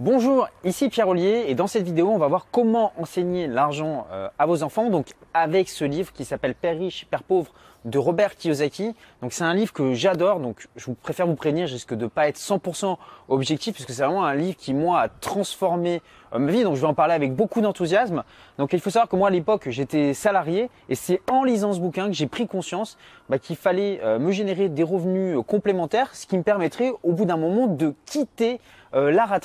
Bonjour, 0.00 0.48
ici 0.62 0.90
Pierre 0.90 1.08
Ollier 1.08 1.46
et 1.48 1.56
dans 1.56 1.66
cette 1.66 1.82
vidéo 1.82 2.08
on 2.10 2.18
va 2.18 2.28
voir 2.28 2.46
comment 2.52 2.92
enseigner 2.98 3.48
l'argent 3.48 4.06
euh, 4.12 4.28
à 4.38 4.46
vos 4.46 4.62
enfants 4.62 4.90
donc 4.90 5.08
avec 5.34 5.68
ce 5.68 5.84
livre 5.84 6.12
qui 6.12 6.24
s'appelle 6.24 6.54
Père 6.54 6.78
riche, 6.78 7.04
Père 7.10 7.24
pauvre 7.24 7.52
de 7.84 7.98
Robert 7.98 8.36
Kiyosaki. 8.36 8.94
Donc 9.22 9.32
c'est 9.32 9.44
un 9.44 9.54
livre 9.54 9.72
que 9.72 9.94
j'adore 9.94 10.40
donc 10.40 10.68
je 10.76 10.86
vous 10.86 10.94
préfère 10.94 11.26
vous 11.26 11.34
prévenir, 11.34 11.66
je 11.66 11.74
risque 11.74 11.94
de 11.94 12.06
pas 12.06 12.28
être 12.28 12.38
100% 12.38 12.96
objectif 13.28 13.74
puisque 13.74 13.90
c'est 13.90 14.02
vraiment 14.02 14.24
un 14.24 14.34
livre 14.34 14.56
qui 14.56 14.74
moi 14.74 15.00
a 15.00 15.08
transformé 15.08 16.02
euh, 16.34 16.38
ma 16.38 16.50
vie 16.50 16.62
donc 16.62 16.76
je 16.76 16.80
vais 16.80 16.86
en 16.86 16.94
parler 16.94 17.14
avec 17.14 17.34
beaucoup 17.34 17.60
d'enthousiasme. 17.60 18.24
Donc 18.58 18.72
il 18.72 18.80
faut 18.80 18.90
savoir 18.90 19.08
que 19.08 19.16
moi 19.16 19.28
à 19.28 19.30
l'époque 19.30 19.68
j'étais 19.68 20.14
salarié 20.14 20.70
et 20.88 20.94
c'est 20.94 21.20
en 21.30 21.44
lisant 21.44 21.72
ce 21.72 21.80
bouquin 21.80 22.06
que 22.06 22.14
j'ai 22.14 22.26
pris 22.26 22.46
conscience 22.46 22.98
bah, 23.28 23.38
qu'il 23.38 23.56
fallait 23.56 24.00
euh, 24.02 24.18
me 24.18 24.32
générer 24.32 24.68
des 24.68 24.82
revenus 24.82 25.38
complémentaires 25.46 26.14
ce 26.14 26.26
qui 26.26 26.36
me 26.36 26.42
permettrait 26.42 26.92
au 27.02 27.12
bout 27.12 27.24
d'un 27.24 27.36
moment 27.36 27.66
de 27.66 27.94
quitter 28.06 28.60
euh, 28.94 29.10
la 29.10 29.26
rat 29.26 29.40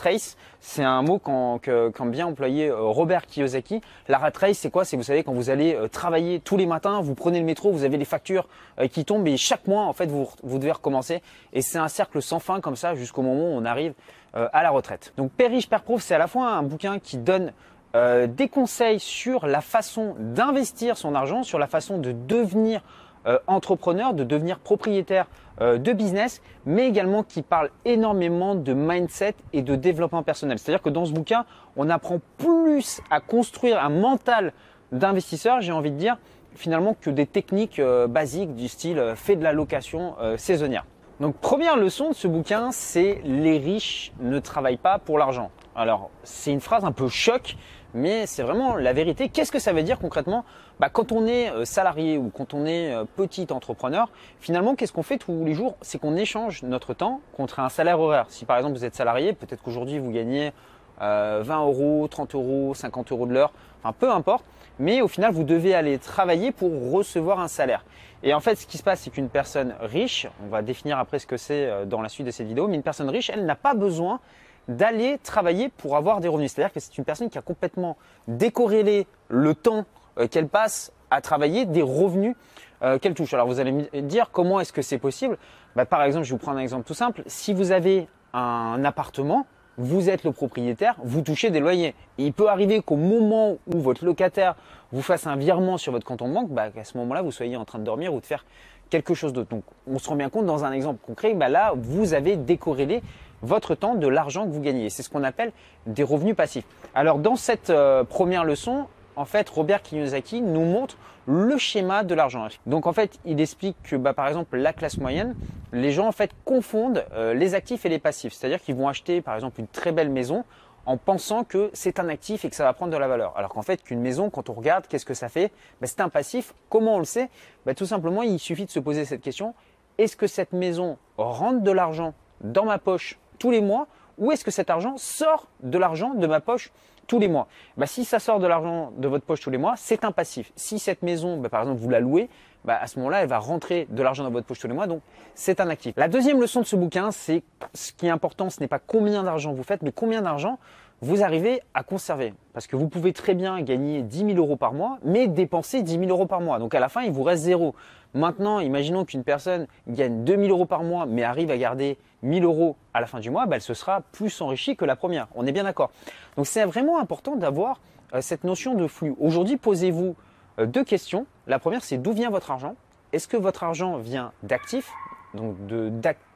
c'est 0.62 0.84
un 0.84 1.02
mot 1.02 1.20
quand, 1.20 1.60
bien 2.06 2.28
employé 2.28 2.70
euh, 2.70 2.80
Robert 2.80 3.26
Kiyosaki. 3.26 3.82
La 4.08 4.18
rat 4.18 4.32
c'est 4.54 4.70
quoi? 4.70 4.86
C'est 4.86 4.96
vous 4.96 5.04
savez 5.04 5.24
quand 5.24 5.34
vous 5.34 5.50
allez 5.50 5.76
euh, 5.76 5.88
travailler 5.88 6.40
tous 6.40 6.56
les 6.56 6.66
matins, 6.66 7.02
vous 7.02 7.16
prenez 7.16 7.40
le 7.40 7.46
métro, 7.46 7.72
vous 7.72 7.84
avez 7.84 7.98
les 7.98 8.06
factures 8.06 8.23
qui 8.24 9.06
tombent 9.06 9.28
et 9.28 9.38
chaque 9.38 9.68
mois 9.68 9.84
en 9.84 9.94
fait 9.94 10.08
vous, 10.08 10.28
devez 10.44 10.72
recommencer. 10.72 11.22
Et 11.54 11.62
c'est 11.62 11.78
un 11.78 11.88
cercle 11.88 12.22
sans 12.22 12.40
fin 12.40 12.62
comme 12.62 12.76
ça 12.76 12.96
jusqu'au 12.96 13.22
moment 13.22 13.50
où 13.50 13.58
on 13.58 13.66
arrive 13.66 13.94
à 14.34 14.64
la 14.64 14.72
retraite. 14.72 15.14
Donc 15.18 15.32
Père 15.32 15.52
riche, 15.52 15.70
Père 15.70 15.84
pauvre, 15.84 16.02
c'est 16.02 16.16
à 16.16 16.18
la 16.18 16.28
fois 16.28 16.48
un 16.48 16.64
bouquin 16.64 17.00
qui 17.00 17.18
donne 17.18 17.54
des 17.94 18.50
conseils 18.50 19.00
sur 19.00 19.46
la 19.46 19.62
façon 19.62 20.16
d'investir 20.18 20.98
son 20.98 21.14
argent, 21.14 21.44
sur 21.44 21.60
la 21.60 21.68
façon 21.68 22.00
de 22.00 22.12
devenir 22.12 22.82
euh, 23.26 23.40
entrepreneur, 23.48 24.14
de 24.14 24.26
devenir 24.26 24.60
propriétaire 24.60 25.28
euh, 25.62 25.78
de 25.78 25.94
business, 25.94 26.42
mais 26.66 26.90
également 26.90 27.24
qui 27.24 27.42
parle 27.42 27.70
énormément 27.86 28.54
de 28.54 28.74
mindset 28.74 29.36
et 29.54 29.62
de 29.62 29.76
développement 29.76 30.24
personnel. 30.24 30.60
C'est-à-dire 30.60 30.82
que 30.82 30.90
dans 30.90 31.06
ce 31.06 31.14
bouquin, 31.14 31.46
on 31.78 31.90
apprend 31.90 32.20
plus 32.38 33.00
à 33.10 33.22
construire 33.22 33.82
un 33.82 33.88
mental 33.88 34.52
d'investisseur, 34.92 35.62
j'ai 35.62 35.72
envie 35.72 35.92
de 35.92 35.96
dire, 35.96 36.18
finalement, 36.56 36.96
que 37.00 37.10
des 37.10 37.26
techniques 37.26 37.80
euh, 37.80 38.08
basiques 38.08 38.56
du 38.56 38.68
style 38.68 39.14
fait 39.16 39.36
de 39.36 39.44
la 39.44 39.54
location 39.54 40.16
saisonnière. 40.38 40.86
Donc 41.20 41.36
première 41.36 41.78
leçon 41.78 42.10
de 42.10 42.16
ce 42.16 42.28
bouquin, 42.28 42.72
c'est 42.72 43.22
les 43.24 43.58
riches 43.58 44.12
ne 44.20 44.40
travaillent 44.40 44.78
pas 44.78 45.00
pour 45.00 45.18
l'argent. 45.18 45.52
Alors 45.76 46.10
c'est 46.24 46.52
une 46.52 46.60
phrase 46.60 46.84
un 46.86 46.92
peu 46.92 47.08
choc, 47.08 47.56
mais 47.94 48.26
c'est 48.26 48.44
vraiment 48.44 48.76
la 48.76 48.94
vérité. 48.94 49.30
Qu'est-ce 49.30 49.52
que 49.52 49.60
ça 49.60 49.74
veut 49.74 49.84
dire 49.84 50.00
concrètement? 50.00 50.46
Bah, 50.80 50.90
Quand 50.90 51.12
on 51.12 51.26
est 51.26 51.50
euh, 51.52 51.66
salarié 51.66 52.18
ou 52.18 52.30
quand 52.30 52.54
on 52.54 52.66
est 52.66 52.94
euh, 52.94 53.06
petit 53.06 53.48
entrepreneur, 53.52 54.10
finalement, 54.40 54.76
qu'est-ce 54.76 54.94
qu'on 54.94 55.04
fait 55.04 55.18
tous 55.18 55.46
les 55.46 55.54
jours? 55.54 55.76
C'est 55.82 56.00
qu'on 56.00 56.16
échange 56.16 56.64
notre 56.64 56.94
temps 56.94 57.22
contre 57.34 57.60
un 57.60 57.70
salaire 57.70 58.00
horaire. 58.00 58.26
Si 58.30 58.46
par 58.46 58.58
exemple 58.58 58.76
vous 58.76 58.86
êtes 58.86 58.96
salarié, 58.96 59.34
peut-être 59.34 59.62
qu'aujourd'hui 59.62 60.00
vous 60.00 60.12
gagnez 60.12 60.52
20 61.00 61.06
euh, 61.06 61.44
euros, 61.44 62.08
30 62.10 62.36
euros, 62.36 62.74
50 62.74 63.12
euros 63.12 63.26
de 63.26 63.34
l'heure, 63.34 63.52
enfin 63.84 63.94
peu 63.98 64.12
importe, 64.12 64.46
mais 64.80 65.02
au 65.02 65.08
final 65.08 65.34
vous 65.34 65.44
devez 65.44 65.76
aller 65.76 65.98
travailler 66.00 66.52
pour 66.52 66.92
recevoir 66.92 67.40
un 67.40 67.48
salaire. 67.48 67.86
Et 68.24 68.34
en 68.34 68.40
fait, 68.40 68.56
ce 68.56 68.66
qui 68.66 68.78
se 68.78 68.84
passe, 68.84 69.02
c'est 69.02 69.10
qu'une 69.10 69.28
personne 69.28 69.76
riche, 69.82 70.28
on 70.46 70.48
va 70.48 70.62
définir 70.62 70.98
après 70.98 71.20
ce 71.20 71.28
que 71.28 71.36
c'est 71.36 71.86
dans 71.86 72.02
la 72.02 72.08
suite 72.08 72.26
de 72.26 72.32
cette 72.32 72.48
vidéo, 72.48 72.68
mais 72.70 72.76
une 72.76 72.84
personne 72.84 73.10
riche, 73.10 73.30
elle 73.30 73.46
n'a 73.46 73.56
pas 73.56 73.74
besoin 73.74 74.22
d'aller 74.68 75.18
travailler 75.24 75.70
pour 75.70 75.98
avoir 75.98 76.20
des 76.20 76.28
revenus. 76.28 76.52
C'est-à-dire 76.54 76.74
que 76.74 76.80
c'est 76.80 76.98
une 76.98 77.06
personne 77.06 77.30
qui 77.30 77.38
a 77.38 77.42
complètement 77.42 77.98
décorrélé 78.28 79.08
le 79.28 79.56
temps 79.56 79.86
euh, 80.18 80.28
qu'elle 80.28 80.48
passe 80.48 80.92
à 81.12 81.22
travailler 81.22 81.66
des 81.66 81.82
revenus 81.82 82.36
euh, 82.82 82.98
qu'elle 82.98 83.14
touche. 83.14 83.34
Alors 83.34 83.48
vous 83.48 83.60
allez 83.60 83.72
me 83.72 84.02
dire 84.02 84.30
comment 84.32 84.60
est-ce 84.60 84.74
que 84.74 84.82
c'est 84.82 84.98
possible? 84.98 85.38
Bah, 85.76 85.86
Par 85.86 86.04
exemple, 86.04 86.26
je 86.26 86.32
vais 86.32 86.38
vous 86.38 86.44
prendre 86.44 86.60
un 86.60 86.62
exemple 86.62 86.86
tout 86.86 86.94
simple. 86.94 87.24
Si 87.28 87.54
vous 87.54 87.72
avez 87.72 88.08
un 88.34 88.84
appartement, 88.84 89.46
vous 89.78 90.10
êtes 90.10 90.24
le 90.24 90.32
propriétaire, 90.32 90.96
vous 91.04 91.22
touchez 91.22 91.50
des 91.50 91.60
loyers. 91.60 91.96
il 92.18 92.34
peut 92.34 92.50
arriver 92.50 92.82
qu'au 92.82 92.96
moment 92.96 93.58
où 93.68 93.80
votre 93.80 94.06
locataire 94.06 94.56
vous 94.92 95.02
fasse 95.02 95.26
un 95.26 95.36
virement 95.36 95.78
sur 95.78 95.92
votre 95.92 96.06
compte 96.06 96.22
en 96.22 96.30
banque, 96.30 96.50
bah, 96.50 96.68
à 96.76 96.84
ce 96.84 96.98
moment-là, 96.98 97.22
vous 97.22 97.32
soyez 97.32 97.58
en 97.58 97.66
train 97.66 97.80
de 97.80 97.84
dormir 97.84 98.14
ou 98.14 98.20
de 98.20 98.26
faire 98.26 98.46
quelque 98.90 99.14
chose 99.14 99.34
d'autre. 99.34 99.50
Donc, 99.50 99.64
on 99.88 99.98
se 99.98 100.08
rend 100.08 100.16
bien 100.16 100.30
compte 100.30 100.46
dans 100.46 100.64
un 100.64 100.72
exemple 100.72 101.00
concret, 101.04 101.34
bah, 101.34 101.50
là, 101.50 101.74
vous 101.76 102.14
avez 102.14 102.36
décorrélé 102.36 103.02
votre 103.44 103.76
temps 103.76 103.96
de 103.96 104.08
l'argent 104.08 104.46
que 104.46 104.52
vous 104.52 104.62
gagnez. 104.62 104.90
C'est 104.90 105.04
ce 105.04 105.10
qu'on 105.10 105.24
appelle 105.24 105.52
des 105.86 106.04
revenus 106.04 106.36
passifs. 106.36 106.66
Alors 106.96 107.20
dans 107.20 107.36
cette 107.36 107.70
euh, 107.70 108.04
première 108.04 108.46
leçon, 108.46 108.86
en 109.16 109.26
fait, 109.26 109.50
Robert 109.50 109.82
Kiyosaki 109.82 110.42
nous 110.42 110.66
montre 110.66 110.98
le 111.26 111.58
schéma 111.58 112.04
de 112.04 112.14
l'argent. 112.16 112.48
Donc 112.66 112.88
en 112.88 112.94
fait, 112.94 113.18
il 113.26 113.40
explique 113.40 113.78
que 113.84 113.96
bah, 113.96 114.14
par 114.14 114.28
exemple 114.28 114.58
la 114.58 114.74
classe 114.74 114.98
moyenne, 114.98 115.36
les 115.72 115.92
gens 115.92 116.08
en 116.08 116.12
fait 116.12 116.32
confondent 116.46 117.06
euh, 117.14 117.34
les 117.34 117.56
actifs 117.56 117.86
et 117.86 117.90
les 117.90 118.00
passifs. 118.00 118.34
C'est-à-dire 118.34 118.62
qu'ils 118.62 118.76
vont 118.76 118.88
acheter 118.88 119.22
par 119.22 119.36
exemple 119.36 119.60
une 119.60 119.68
très 119.68 119.92
belle 119.92 120.10
maison 120.10 120.44
en 120.86 120.98
pensant 120.98 121.46
que 121.46 121.70
c'est 121.74 122.00
un 122.00 122.10
actif 122.10 122.44
et 122.44 122.50
que 122.50 122.56
ça 122.56 122.66
va 122.66 122.74
prendre 122.74 122.92
de 122.92 122.98
la 122.98 123.08
valeur. 123.08 123.34
Alors 123.38 123.50
qu'en 123.50 123.62
fait, 123.62 123.82
qu'une 123.84 124.02
maison, 124.02 124.30
quand 124.30 124.50
on 124.50 124.54
regarde, 124.54 124.86
qu'est-ce 124.88 125.06
que 125.06 125.14
ça 125.14 125.30
fait? 125.30 125.52
Bah, 125.80 125.88
C'est 125.88 126.02
un 126.02 126.10
passif. 126.10 126.54
Comment 126.70 126.96
on 126.96 127.00
le 127.00 127.06
sait? 127.06 127.30
Bah, 127.66 127.74
Tout 127.74 127.86
simplement, 127.86 128.22
il 128.22 128.38
suffit 128.40 128.66
de 128.66 128.72
se 128.72 128.80
poser 128.80 129.06
cette 129.06 129.22
question. 129.22 129.54
Est-ce 129.98 130.18
que 130.18 130.28
cette 130.28 130.52
maison 130.52 130.98
rentre 131.18 131.62
de 131.62 131.72
l'argent 131.72 132.14
dans 132.42 132.66
ma 132.66 132.80
poche 132.80 133.18
tous 133.40 133.52
les 133.52 133.62
mois 133.62 133.88
ou 134.18 134.32
est-ce 134.32 134.44
que 134.44 134.52
cet 134.52 134.70
argent 134.70 134.96
sort 134.98 135.48
de 135.62 135.78
l'argent 135.78 136.14
de 136.14 136.28
ma 136.28 136.40
poche 136.40 136.72
tous 137.08 137.20
les 137.20 137.28
mois 137.28 137.48
bah, 137.78 137.86
Si 137.86 138.06
ça 138.06 138.20
sort 138.20 138.40
de 138.40 138.48
l'argent 138.48 138.92
de 138.98 139.08
votre 139.08 139.26
poche 139.26 139.42
tous 139.42 139.50
les 139.50 139.58
mois, 139.58 139.76
c'est 139.78 140.04
un 140.04 140.12
passif. 140.12 140.52
Si 140.56 140.80
cette 140.80 141.02
maison, 141.02 141.38
bah, 141.38 141.50
par 141.50 141.62
exemple, 141.62 141.80
vous 141.80 141.90
la 141.90 142.00
louez, 142.00 142.30
bah, 142.66 142.78
à 142.80 142.88
ce 142.88 142.98
moment-là, 143.00 143.22
elle 143.22 143.28
va 143.28 143.40
rentrer 143.40 143.88
de 143.90 144.02
l'argent 144.02 144.24
dans 144.24 144.32
votre 144.32 144.48
poche 144.48 144.60
tous 144.60 144.68
les 144.68 144.74
mois, 144.74 144.88
donc 144.88 145.02
c'est 145.36 145.60
un 145.60 145.70
actif. 145.70 145.94
La 145.98 146.08
deuxième 146.08 146.40
leçon 146.40 146.62
de 146.62 146.66
ce 146.66 146.76
bouquin, 146.76 147.12
c'est 147.12 147.44
ce 147.74 147.92
qui 147.92 148.08
est 148.08 148.10
important, 148.10 148.50
ce 148.50 148.60
n'est 148.62 148.68
pas 148.68 148.80
combien 148.80 149.24
d'argent 149.24 149.54
vous 149.54 149.64
faites, 149.64 149.82
mais 149.82 149.92
combien 149.92 150.22
d'argent 150.22 150.60
vous 151.04 151.22
arrivez 151.22 151.62
à 151.74 151.84
conserver. 151.84 152.34
Parce 152.54 152.66
que 152.66 152.78
vous 152.78 152.88
pouvez 152.88 153.12
très 153.12 153.34
bien 153.34 153.62
gagner 153.62 154.02
10 154.02 154.18
000 154.20 154.32
euros 154.38 154.56
par 154.56 154.74
mois, 154.74 155.00
mais 155.04 155.28
dépenser 155.28 155.82
10 155.82 156.00
000 156.00 156.06
euros 156.06 156.26
par 156.26 156.40
mois. 156.40 156.60
Donc 156.60 156.74
à 156.74 156.80
la 156.80 156.88
fin, 156.88 157.02
il 157.02 157.12
vous 157.12 157.24
reste 157.24 157.44
zéro. 157.44 157.76
Maintenant, 158.14 158.62
imaginons 158.62 159.04
qu'une 159.04 159.24
personne 159.24 159.68
gagne 159.88 160.24
2 160.24 160.38
000 160.38 160.48
euros 160.48 160.66
par 160.66 160.84
mois, 160.84 161.06
mais 161.06 161.24
arrive 161.24 161.52
à 161.52 161.58
garder 161.58 161.98
1 162.24 162.36
000 162.36 162.46
euros 162.46 162.78
à 162.94 163.02
la 163.02 163.08
fin 163.08 163.20
du 163.20 163.30
mois, 163.30 163.46
bah, 163.48 163.58
elle 163.58 163.62
se 163.62 163.74
sera 163.74 164.02
plus 164.14 164.40
enrichie 164.42 164.78
que 164.78 164.86
la 164.86 164.96
première. 164.96 165.28
On 165.36 165.46
est 165.46 165.52
bien 165.52 165.66
d'accord. 165.66 165.92
Donc 166.38 166.48
c'est 166.48 166.64
vraiment 166.64 167.00
important 167.00 167.36
d'avoir 167.36 167.82
euh, 168.14 168.22
cette 168.22 168.46
notion 168.46 168.74
de 168.74 168.88
flux. 168.88 169.14
Aujourd'hui, 169.20 169.58
posez-vous 169.58 170.16
euh, 170.60 170.66
deux 170.66 170.86
questions. 170.86 171.26
La 171.48 171.60
première, 171.60 171.84
c'est 171.84 171.98
d'où 171.98 172.14
vient 172.14 172.30
votre 172.30 172.50
argent? 172.50 172.76
Est-ce 173.12 173.28
que 173.28 173.38
votre 173.38 173.64
argent 173.64 173.98
vient 173.98 174.32
d'actifs, 174.42 174.90
donc 175.34 175.56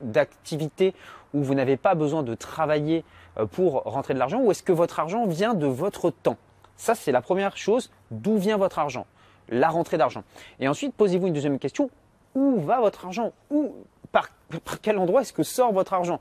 d'activités 0.02 0.94
où 1.34 1.44
vous 1.44 1.54
n'avez 1.54 1.78
pas 1.78 1.96
besoin 1.96 2.24
de 2.24 2.36
travailler 2.36 3.04
euh, 3.38 3.46
pour 3.46 3.84
rentrer 3.84 4.14
de 4.14 4.20
l'argent, 4.20 4.42
ou 4.42 4.52
est-ce 4.52 4.64
que 4.64 4.72
votre 4.72 5.00
argent 5.00 5.26
vient 5.26 5.54
de 5.54 5.68
votre 5.68 6.10
temps? 6.10 6.38
Ça, 6.76 6.96
c'est 6.96 7.12
la 7.12 7.22
première 7.22 7.58
chose. 7.58 7.92
D'où 8.12 8.38
vient 8.38 8.58
votre 8.58 8.80
argent? 8.80 9.06
La 9.50 9.70
rentrée 9.70 9.98
d'argent. 9.98 10.24
Et 10.60 10.68
ensuite, 10.68 10.94
posez-vous 10.94 11.28
une 11.28 11.34
deuxième 11.34 11.60
question. 11.60 11.90
Où 12.36 12.60
va 12.60 12.80
votre 12.80 13.06
argent? 13.06 13.34
Où, 13.50 13.74
par, 14.18 14.82
quel 14.82 14.98
endroit 14.98 15.22
est-ce 15.22 15.34
que 15.34 15.44
sort 15.44 15.74
votre 15.74 15.94
argent? 15.94 16.20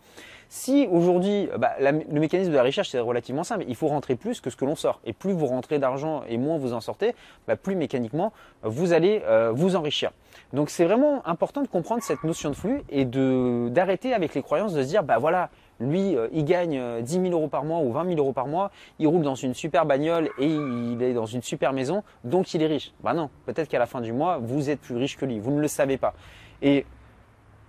Si 0.48 0.86
aujourd'hui, 0.90 1.48
bah, 1.58 1.72
le 1.80 2.20
mécanisme 2.20 2.52
de 2.52 2.56
la 2.56 2.62
recherche 2.62 2.90
c'est 2.90 3.00
relativement 3.00 3.42
simple, 3.42 3.64
il 3.66 3.74
faut 3.74 3.88
rentrer 3.88 4.14
plus 4.14 4.40
que 4.40 4.48
ce 4.48 4.56
que 4.56 4.64
l'on 4.64 4.76
sort. 4.76 5.00
Et 5.04 5.12
plus 5.12 5.32
vous 5.32 5.46
rentrez 5.46 5.80
d'argent 5.80 6.22
et 6.28 6.38
moins 6.38 6.56
vous 6.56 6.72
en 6.72 6.80
sortez, 6.80 7.14
bah, 7.48 7.56
plus 7.56 7.74
mécaniquement 7.74 8.32
vous 8.62 8.92
allez 8.92 9.22
euh, 9.26 9.50
vous 9.52 9.74
enrichir. 9.74 10.12
Donc 10.52 10.70
c'est 10.70 10.84
vraiment 10.84 11.26
important 11.26 11.62
de 11.62 11.68
comprendre 11.68 12.02
cette 12.02 12.22
notion 12.22 12.50
de 12.50 12.54
flux 12.54 12.82
et 12.90 13.04
d'arrêter 13.04 14.14
avec 14.14 14.34
les 14.34 14.42
croyances 14.42 14.72
de 14.72 14.82
se 14.82 14.86
dire 14.86 15.02
bah 15.02 15.18
voilà, 15.18 15.50
lui, 15.80 16.16
euh, 16.16 16.28
il 16.32 16.44
gagne 16.44 17.02
10 17.02 17.18
euh, 17.18 17.22
000 17.22 17.32
euros 17.32 17.48
par 17.48 17.64
mois 17.64 17.80
ou 17.80 17.90
20 17.92 18.06
000 18.06 18.18
euros 18.18 18.32
par 18.32 18.46
mois, 18.46 18.70
il 18.98 19.08
roule 19.08 19.22
dans 19.22 19.34
une 19.34 19.54
super 19.54 19.84
bagnole 19.84 20.30
et 20.38 20.46
il 20.46 21.02
est 21.02 21.12
dans 21.12 21.26
une 21.26 21.42
super 21.42 21.72
maison, 21.72 22.04
donc 22.22 22.54
il 22.54 22.62
est 22.62 22.66
riche. 22.66 22.92
Bah 23.02 23.14
non, 23.14 23.30
peut-être 23.46 23.68
qu'à 23.68 23.80
la 23.80 23.86
fin 23.86 24.00
du 24.00 24.12
mois, 24.12 24.38
vous 24.40 24.70
êtes 24.70 24.80
plus 24.80 24.96
riche 24.96 25.16
que 25.16 25.24
lui, 25.24 25.40
vous 25.40 25.50
ne 25.50 25.60
le 25.60 25.68
savez 25.68 25.96
pas. 25.96 26.14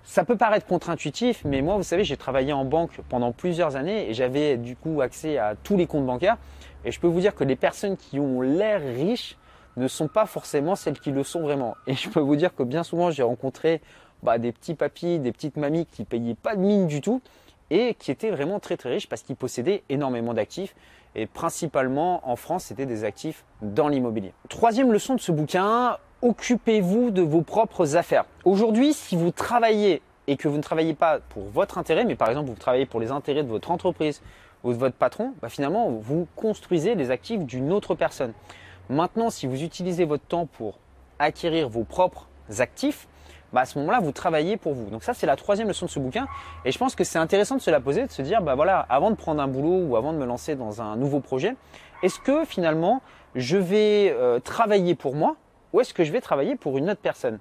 Ça 0.08 0.24
peut 0.24 0.38
paraître 0.38 0.66
contre-intuitif, 0.66 1.42
mais 1.44 1.62
moi, 1.62 1.76
vous 1.76 1.84
savez, 1.84 2.06
j'ai 2.06 2.16
travaillé 2.16 2.54
en 2.54 2.64
banque 2.64 3.02
pendant 3.10 3.34
plusieurs 3.34 3.76
années 3.76 4.10
et 4.10 4.14
j'avais 4.14 4.56
du 4.56 4.78
coup 4.78 5.02
accès 5.02 5.38
à 5.38 5.54
tous 5.62 5.76
les 5.76 5.86
comptes 5.86 6.06
bancaires. 6.06 6.38
Et 6.86 6.92
je 6.94 7.00
peux 7.02 7.08
vous 7.08 7.20
dire 7.20 7.36
que 7.36 7.44
les 7.44 7.58
personnes 7.58 7.98
qui 7.98 8.18
ont 8.18 8.40
l'air 8.40 8.80
riches 8.80 9.38
ne 9.76 9.86
sont 9.90 10.08
pas 10.08 10.26
forcément 10.26 10.76
celles 10.76 10.98
qui 10.98 11.12
le 11.12 11.24
sont 11.24 11.42
vraiment. 11.42 11.76
Et 11.88 11.94
je 11.94 12.08
peux 12.08 12.22
vous 12.22 12.38
dire 12.38 12.56
que 12.56 12.64
bien 12.64 12.84
souvent, 12.84 13.12
j'ai 13.12 13.22
rencontré 13.22 13.82
bah, 14.24 14.38
des 14.38 14.54
petits 14.54 14.76
papis, 14.76 15.20
des 15.20 15.34
petites 15.34 15.58
mamies 15.58 15.86
qui 15.86 16.06
payaient 16.06 16.36
pas 16.36 16.56
de 16.56 16.62
mine 16.62 16.88
du 16.88 17.02
tout 17.02 17.22
et 17.70 17.94
qui 17.96 18.10
étaient 18.10 18.32
vraiment 18.32 18.62
très 18.62 18.78
très 18.78 18.92
riches 18.92 19.10
parce 19.10 19.24
qu'ils 19.24 19.36
possédaient 19.36 19.84
énormément 19.90 20.34
d'actifs 20.34 20.74
et 21.16 21.28
principalement 21.28 22.22
en 22.30 22.38
France 22.38 22.66
c'était 22.66 22.86
des 22.86 23.04
actifs 23.04 23.44
dans 23.62 23.90
l'immobilier. 23.90 24.34
Troisième 24.48 24.94
leçon 24.94 25.16
de 25.16 25.20
ce 25.20 25.34
bouquin, 25.34 25.98
occupez-vous 26.22 27.12
de 27.12 27.22
vos 27.22 27.42
propres 27.42 27.96
affaires. 27.96 28.26
Aujourd'hui 28.46 28.94
si 28.94 29.16
vous 29.16 29.32
travaillez 29.32 30.02
et 30.28 30.36
que 30.36 30.48
vous 30.48 30.58
ne 30.58 30.62
travaillez 30.62 30.94
pas 30.94 31.20
pour 31.30 31.44
votre 31.44 31.78
intérêt 31.78 32.06
mais 32.06 32.16
par 32.16 32.30
exemple 32.30 32.50
vous 32.50 32.56
travaillez 32.56 32.86
pour 32.86 33.00
les 33.00 33.12
intérêts 33.12 33.44
de 33.44 33.50
votre 33.50 33.72
entreprise 33.72 34.22
ou 34.64 34.74
de 34.74 34.78
votre 34.78 34.96
patron, 34.96 35.34
bah, 35.42 35.50
finalement 35.50 35.90
vous 35.90 36.28
construisez 36.36 36.96
les 36.96 37.12
actifs 37.12 37.42
d'une 37.42 37.72
autre 37.72 37.96
personne. 37.96 38.34
Maintenant 38.90 39.30
si 39.30 39.48
vous 39.48 39.64
utilisez 39.64 40.06
votre 40.06 40.26
temps 40.26 40.46
pour 40.46 40.80
acquérir 41.20 41.70
vos 41.70 41.84
propres 41.84 42.28
actifs, 42.60 43.08
bah 43.54 43.62
à 43.62 43.66
ce 43.66 43.80
moment-là, 43.80 44.00
vous 44.00 44.12
travaillez 44.12 44.58
pour 44.58 44.74
vous. 44.74 44.90
Donc 44.90 45.04
ça, 45.04 45.14
c'est 45.14 45.26
la 45.26 45.38
troisième 45.38 45.70
leçon 45.70 45.86
de 45.86 45.92
ce 45.92 46.00
bouquin. 46.00 46.28
Et 46.66 46.72
je 46.72 46.78
pense 46.78 46.96
que 46.96 47.04
c'est 47.04 47.18
intéressant 47.18 47.56
de 47.56 47.62
se 47.62 47.72
la 47.72 47.80
poser, 47.80 48.06
de 48.06 48.12
se 48.12 48.22
dire, 48.22 48.42
bah 48.42 48.56
avant 48.90 49.10
de 49.10 49.16
prendre 49.16 49.42
un 49.42 49.48
boulot 49.48 49.86
ou 49.88 49.96
avant 49.96 50.12
de 50.12 50.18
me 50.18 50.26
lancer 50.26 50.56
dans 50.56 50.82
un 50.82 50.98
nouveau 50.98 51.22
projet, 51.22 51.56
est-ce 52.04 52.20
que 52.20 52.46
finalement, 52.46 53.02
je 53.36 53.58
vais 53.58 54.14
euh, 54.16 54.40
travailler 54.40 54.96
pour 54.96 55.16
moi 55.16 55.38
ou 55.74 55.82
est-ce 55.82 55.94
que 55.94 56.04
je 56.04 56.12
vais 56.12 56.22
travailler 56.22 56.56
pour 56.56 56.78
une 56.78 56.90
autre 56.90 57.02
personne? 57.02 57.40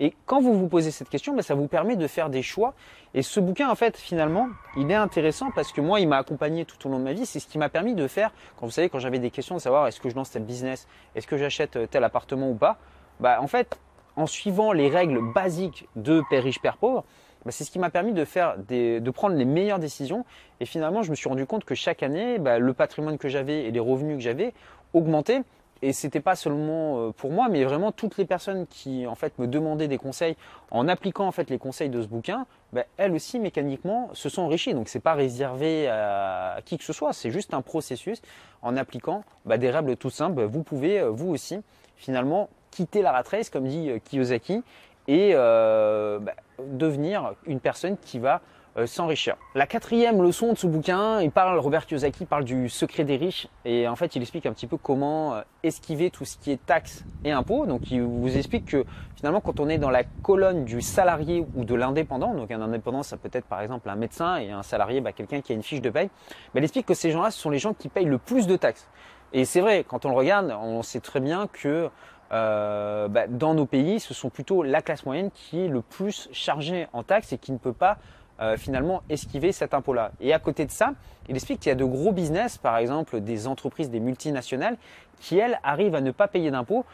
Et 0.00 0.14
quand 0.26 0.40
vous 0.40 0.54
vous 0.54 0.68
posez 0.68 0.90
cette 0.90 1.08
question, 1.08 1.34
bah, 1.34 1.42
ça 1.42 1.54
vous 1.54 1.66
permet 1.66 1.96
de 1.96 2.06
faire 2.06 2.30
des 2.30 2.42
choix. 2.42 2.74
Et 3.14 3.22
ce 3.22 3.40
bouquin, 3.40 3.68
en 3.68 3.74
fait, 3.74 3.96
finalement, 3.96 4.48
il 4.76 4.90
est 4.90 4.94
intéressant 4.94 5.50
parce 5.54 5.72
que 5.72 5.80
moi, 5.80 5.98
il 5.98 6.08
m'a 6.08 6.18
accompagné 6.18 6.64
tout 6.64 6.86
au 6.86 6.90
long 6.90 6.98
de 6.98 7.04
ma 7.04 7.12
vie. 7.12 7.26
C'est 7.26 7.40
ce 7.40 7.48
qui 7.48 7.58
m'a 7.58 7.68
permis 7.68 7.94
de 7.94 8.06
faire, 8.06 8.32
quand 8.56 8.66
vous 8.66 8.72
savez, 8.72 8.88
quand 8.88 9.00
j'avais 9.00 9.18
des 9.18 9.30
questions 9.30 9.56
de 9.56 9.60
savoir 9.60 9.86
est-ce 9.88 10.00
que 10.00 10.08
je 10.08 10.14
lance 10.14 10.30
tel 10.30 10.44
business, 10.44 10.86
est-ce 11.16 11.26
que 11.26 11.36
j'achète 11.36 11.76
euh, 11.76 11.86
tel 11.86 12.04
appartement 12.04 12.50
ou 12.50 12.54
pas, 12.54 12.78
bah, 13.18 13.38
en 13.40 13.48
fait, 13.48 13.78
en 14.14 14.26
suivant 14.26 14.72
les 14.72 14.88
règles 14.88 15.20
basiques 15.32 15.88
de 15.96 16.22
Père 16.30 16.44
riche, 16.44 16.60
Père 16.60 16.76
pauvre, 16.76 17.04
bah, 17.44 17.50
c'est 17.50 17.64
ce 17.64 17.70
qui 17.72 17.80
m'a 17.80 17.90
permis 17.90 18.12
de, 18.12 18.24
faire 18.24 18.56
de 18.56 19.10
prendre 19.10 19.34
les 19.34 19.44
meilleures 19.44 19.80
décisions. 19.80 20.24
Et 20.60 20.64
finalement, 20.64 21.02
je 21.02 21.10
me 21.10 21.16
suis 21.16 21.28
rendu 21.28 21.44
compte 21.44 21.64
que 21.64 21.74
chaque 21.74 22.04
année, 22.04 22.38
bah, 22.38 22.60
le 22.60 22.72
patrimoine 22.72 23.18
que 23.18 23.28
j'avais 23.28 23.64
et 23.64 23.72
les 23.72 23.80
revenus 23.80 24.16
que 24.16 24.22
j'avais 24.22 24.54
augmentaient 24.92 25.42
et 25.82 25.92
c'était 25.92 26.20
pas 26.20 26.34
seulement 26.34 26.98
euh, 26.98 27.12
pour 27.12 27.30
moi, 27.30 27.48
mais 27.48 27.64
vraiment 27.64 27.92
toutes 27.92 28.16
les 28.18 28.24
personnes 28.24 28.66
qui 28.66 29.06
en 29.06 29.14
fait 29.14 29.38
me 29.38 29.46
demandaient 29.46 29.88
des 29.88 29.98
conseils 29.98 30.36
en 30.70 30.88
appliquant 30.88 31.26
en 31.26 31.32
fait 31.32 31.50
les 31.50 31.58
conseils 31.58 31.88
de 31.88 32.02
ce 32.02 32.06
bouquin, 32.08 32.46
ben, 32.72 32.84
elles 32.96 33.12
aussi 33.12 33.38
mécaniquement 33.38 34.10
se 34.12 34.28
sont 34.28 34.42
enrichies. 34.42 34.74
Donc 34.74 34.88
c'est 34.88 35.00
pas 35.00 35.14
réservé 35.14 35.88
à 35.88 36.58
qui 36.64 36.78
que 36.78 36.84
ce 36.84 36.92
soit, 36.92 37.12
c'est 37.12 37.30
juste 37.30 37.54
un 37.54 37.62
processus. 37.62 38.20
En 38.60 38.76
appliquant 38.76 39.24
ben, 39.44 39.56
des 39.56 39.70
règles 39.70 39.96
tout 39.96 40.10
simples, 40.10 40.42
vous 40.44 40.62
pouvez 40.62 41.00
euh, 41.00 41.10
vous 41.10 41.28
aussi 41.28 41.60
finalement 41.96 42.48
quitter 42.70 43.02
la 43.02 43.12
rat 43.12 43.24
race 43.30 43.50
comme 43.50 43.66
dit 43.66 43.90
euh, 43.90 43.98
Kiyosaki 43.98 44.62
et 45.06 45.32
ben, 45.32 46.34
devenir 46.58 47.32
une 47.46 47.60
personne 47.60 47.96
qui 47.96 48.18
va 48.18 48.42
euh, 48.78 48.86
s'enrichir. 48.86 49.36
La 49.54 49.66
quatrième 49.66 50.22
leçon 50.22 50.52
de 50.52 50.58
ce 50.58 50.66
bouquin, 50.66 51.20
il 51.20 51.30
parle, 51.30 51.58
Robert 51.58 51.84
Kiyosaki 51.86 52.26
parle 52.26 52.44
du 52.44 52.68
secret 52.68 53.04
des 53.04 53.16
riches 53.16 53.48
et 53.64 53.88
en 53.88 53.96
fait 53.96 54.14
il 54.14 54.22
explique 54.22 54.46
un 54.46 54.52
petit 54.52 54.66
peu 54.66 54.76
comment 54.76 55.34
euh, 55.34 55.40
esquiver 55.62 56.10
tout 56.10 56.24
ce 56.24 56.38
qui 56.38 56.52
est 56.52 56.64
taxes 56.64 57.04
et 57.24 57.32
impôts. 57.32 57.66
Donc 57.66 57.90
il 57.90 58.02
vous 58.02 58.36
explique 58.36 58.66
que 58.66 58.84
finalement 59.16 59.40
quand 59.40 59.58
on 59.58 59.68
est 59.68 59.78
dans 59.78 59.90
la 59.90 60.04
colonne 60.22 60.64
du 60.64 60.80
salarié 60.80 61.44
ou 61.56 61.64
de 61.64 61.74
l'indépendant, 61.74 62.34
donc 62.34 62.50
un 62.50 62.60
indépendant 62.60 63.02
ça 63.02 63.16
peut 63.16 63.30
être 63.32 63.46
par 63.46 63.60
exemple 63.60 63.88
un 63.90 63.96
médecin 63.96 64.36
et 64.36 64.50
un 64.50 64.62
salarié 64.62 65.00
bah, 65.00 65.12
quelqu'un 65.12 65.40
qui 65.40 65.52
a 65.52 65.54
une 65.54 65.62
fiche 65.62 65.82
de 65.82 65.90
paye, 65.90 66.08
mais 66.54 66.60
il 66.60 66.64
explique 66.64 66.86
que 66.86 66.94
ces 66.94 67.10
gens-là 67.10 67.30
ce 67.30 67.40
sont 67.40 67.50
les 67.50 67.58
gens 67.58 67.74
qui 67.74 67.88
payent 67.88 68.04
le 68.04 68.18
plus 68.18 68.46
de 68.46 68.56
taxes. 68.56 68.88
Et 69.32 69.44
c'est 69.44 69.60
vrai, 69.60 69.84
quand 69.86 70.06
on 70.06 70.10
le 70.10 70.16
regarde, 70.16 70.54
on 70.62 70.82
sait 70.82 71.00
très 71.00 71.20
bien 71.20 71.48
que 71.48 71.90
euh, 72.32 73.08
bah, 73.08 73.26
dans 73.26 73.54
nos 73.54 73.66
pays, 73.66 74.00
ce 74.00 74.14
sont 74.14 74.30
plutôt 74.30 74.62
la 74.62 74.82
classe 74.82 75.04
moyenne 75.06 75.30
qui 75.30 75.64
est 75.64 75.68
le 75.68 75.82
plus 75.82 76.28
chargée 76.32 76.86
en 76.92 77.02
taxes 77.02 77.32
et 77.32 77.38
qui 77.38 77.52
ne 77.52 77.58
peut 77.58 77.72
pas 77.72 77.98
euh, 78.40 78.56
finalement 78.56 79.02
esquiver 79.08 79.52
cet 79.52 79.74
impôt-là. 79.74 80.12
Et 80.20 80.32
à 80.32 80.38
côté 80.38 80.64
de 80.64 80.70
ça, 80.70 80.92
il 81.28 81.34
explique 81.34 81.60
qu'il 81.60 81.70
y 81.70 81.72
a 81.72 81.76
de 81.76 81.84
gros 81.84 82.12
business, 82.12 82.56
par 82.56 82.76
exemple 82.76 83.20
des 83.20 83.46
entreprises, 83.46 83.90
des 83.90 84.00
multinationales, 84.00 84.76
qui 85.20 85.38
elles 85.38 85.58
arrivent 85.62 85.94
à 85.94 86.00
ne 86.00 86.10
pas 86.10 86.28
payer 86.28 86.50
d'impôts. 86.50 86.84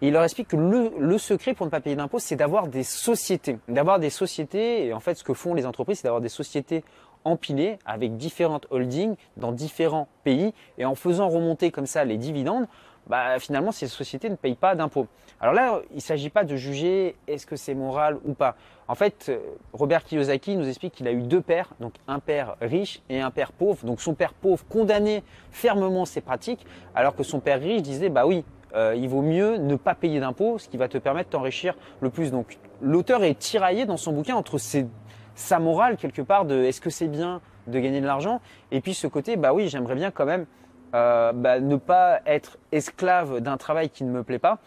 Et 0.00 0.08
il 0.08 0.12
leur 0.12 0.24
explique 0.24 0.48
que 0.48 0.56
le, 0.56 1.18
secret 1.18 1.54
pour 1.54 1.66
ne 1.66 1.70
pas 1.70 1.80
payer 1.80 1.96
d'impôts, 1.96 2.18
c'est 2.18 2.36
d'avoir 2.36 2.68
des 2.68 2.82
sociétés. 2.82 3.58
D'avoir 3.68 3.98
des 3.98 4.10
sociétés, 4.10 4.86
et 4.86 4.92
en 4.92 5.00
fait 5.00 5.14
ce 5.14 5.24
que 5.24 5.34
font 5.34 5.54
les 5.54 5.66
entreprises, 5.66 5.98
c'est 5.98 6.04
d'avoir 6.04 6.22
des 6.22 6.28
sociétés 6.28 6.84
empilées 7.24 7.78
avec 7.86 8.16
différentes 8.16 8.66
holdings 8.70 9.16
dans 9.36 9.52
différents 9.52 10.08
pays. 10.24 10.52
Et 10.78 10.84
en 10.84 10.94
faisant 10.94 11.28
remonter 11.28 11.70
comme 11.70 11.86
ça 11.86 12.04
les 12.04 12.16
dividendes, 12.16 12.66
bah, 13.06 13.38
finalement 13.38 13.72
ces 13.72 13.86
sociétés 13.86 14.30
ne 14.30 14.36
payent 14.36 14.54
pas 14.54 14.74
d'impôts. 14.74 15.06
Alors 15.40 15.54
là, 15.54 15.80
il 15.90 15.96
ne 15.96 16.00
s'agit 16.00 16.30
pas 16.30 16.44
de 16.44 16.56
juger 16.56 17.16
est-ce 17.26 17.46
que 17.46 17.56
c'est 17.56 17.74
moral 17.74 18.18
ou 18.24 18.34
pas. 18.34 18.56
En 18.88 18.94
fait, 18.94 19.26
euh, 19.28 19.38
Robert 19.72 20.04
Kiyosaki 20.04 20.56
nous 20.56 20.68
explique 20.68 20.94
qu'il 20.94 21.08
a 21.08 21.12
eu 21.12 21.22
deux 21.22 21.40
pères, 21.40 21.70
donc 21.80 21.94
un 22.06 22.18
père 22.18 22.56
riche 22.60 23.02
et 23.08 23.20
un 23.20 23.30
père 23.30 23.52
pauvre. 23.52 23.84
Donc 23.86 24.00
son 24.00 24.14
père 24.14 24.34
pauvre 24.34 24.64
condamnait 24.68 25.22
fermement 25.50 26.04
ses 26.04 26.20
pratiques, 26.20 26.66
alors 26.94 27.16
que 27.16 27.22
son 27.22 27.40
père 27.40 27.60
riche 27.60 27.82
disait 27.82 28.10
bah 28.10 28.26
oui, 28.26 28.44
euh, 28.74 28.94
il 28.96 29.08
vaut 29.08 29.22
mieux 29.22 29.56
ne 29.56 29.76
pas 29.76 29.94
payer 29.94 30.20
d'impôts, 30.20 30.58
ce 30.58 30.68
qui 30.68 30.76
va 30.76 30.88
te 30.88 30.98
permettre 30.98 31.30
de 31.30 31.32
t'enrichir 31.32 31.74
le 32.00 32.10
plus. 32.10 32.30
Donc 32.30 32.58
l'auteur 32.80 33.22
est 33.24 33.38
tiraillé 33.38 33.86
dans 33.86 33.96
son 33.96 34.12
bouquin 34.12 34.34
entre 34.34 34.58
sa 34.58 35.58
morale 35.58 35.96
quelque 35.96 36.22
part 36.22 36.44
de 36.44 36.62
est-ce 36.64 36.80
que 36.80 36.90
c'est 36.90 37.08
bien 37.08 37.40
de 37.66 37.78
gagner 37.78 38.00
de 38.00 38.06
l'argent 38.06 38.40
et 38.70 38.80
puis 38.80 38.94
ce 38.94 39.06
côté 39.06 39.36
bah 39.36 39.54
oui, 39.54 39.68
j'aimerais 39.68 39.94
bien 39.94 40.10
quand 40.10 40.26
même 40.26 40.46
euh, 40.94 41.32
bah, 41.32 41.60
ne 41.60 41.76
pas 41.76 42.20
être 42.24 42.58
esclave 42.72 43.40
d'un 43.40 43.56
travail 43.56 43.90
qui 43.90 44.04
ne 44.04 44.10
me 44.10 44.22
plaît 44.22 44.38
pas. 44.38 44.58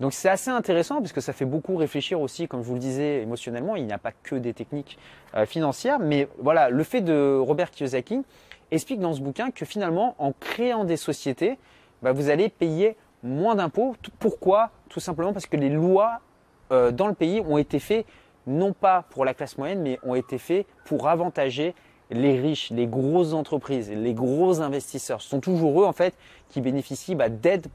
Donc 0.00 0.12
c'est 0.12 0.28
assez 0.28 0.50
intéressant 0.50 1.00
parce 1.00 1.12
que 1.12 1.20
ça 1.20 1.32
fait 1.32 1.44
beaucoup 1.44 1.76
réfléchir 1.76 2.20
aussi, 2.20 2.46
comme 2.46 2.62
je 2.62 2.68
vous 2.68 2.74
le 2.74 2.80
disais, 2.80 3.22
émotionnellement. 3.22 3.76
Il 3.76 3.86
n'y 3.86 3.92
a 3.92 3.98
pas 3.98 4.12
que 4.12 4.36
des 4.36 4.54
techniques 4.54 4.98
euh, 5.34 5.46
financières, 5.46 5.98
mais 5.98 6.28
voilà, 6.38 6.70
le 6.70 6.82
fait 6.84 7.00
de 7.00 7.36
Robert 7.38 7.70
Kiyosaki 7.70 8.22
explique 8.70 9.00
dans 9.00 9.12
ce 9.12 9.20
bouquin 9.20 9.50
que 9.50 9.64
finalement, 9.64 10.14
en 10.18 10.32
créant 10.32 10.84
des 10.84 10.96
sociétés, 10.96 11.58
bah, 12.02 12.12
vous 12.12 12.28
allez 12.30 12.48
payer 12.48 12.96
moins 13.22 13.56
d'impôts. 13.56 13.96
Pourquoi? 14.18 14.70
Tout 14.88 15.00
simplement 15.00 15.32
parce 15.32 15.46
que 15.46 15.56
les 15.56 15.70
lois 15.70 16.20
euh, 16.70 16.92
dans 16.92 17.08
le 17.08 17.14
pays 17.14 17.40
ont 17.40 17.58
été 17.58 17.78
faites 17.78 18.06
non 18.46 18.72
pas 18.72 19.04
pour 19.10 19.24
la 19.24 19.34
classe 19.34 19.58
moyenne, 19.58 19.82
mais 19.82 19.98
ont 20.02 20.14
été 20.14 20.38
faites 20.38 20.66
pour 20.84 21.08
avantager 21.08 21.74
les 22.10 22.38
riches, 22.40 22.70
les 22.70 22.86
grosses 22.86 23.32
entreprises, 23.32 23.90
les 23.90 24.14
gros 24.14 24.60
investisseurs. 24.60 25.20
Ce 25.20 25.28
sont 25.28 25.40
toujours 25.40 25.82
eux 25.82 25.84
en 25.84 25.92
fait 25.92 26.14
qui 26.48 26.60
bénéficient 26.60 27.14
bah, 27.14 27.28
d'aides. 27.28 27.66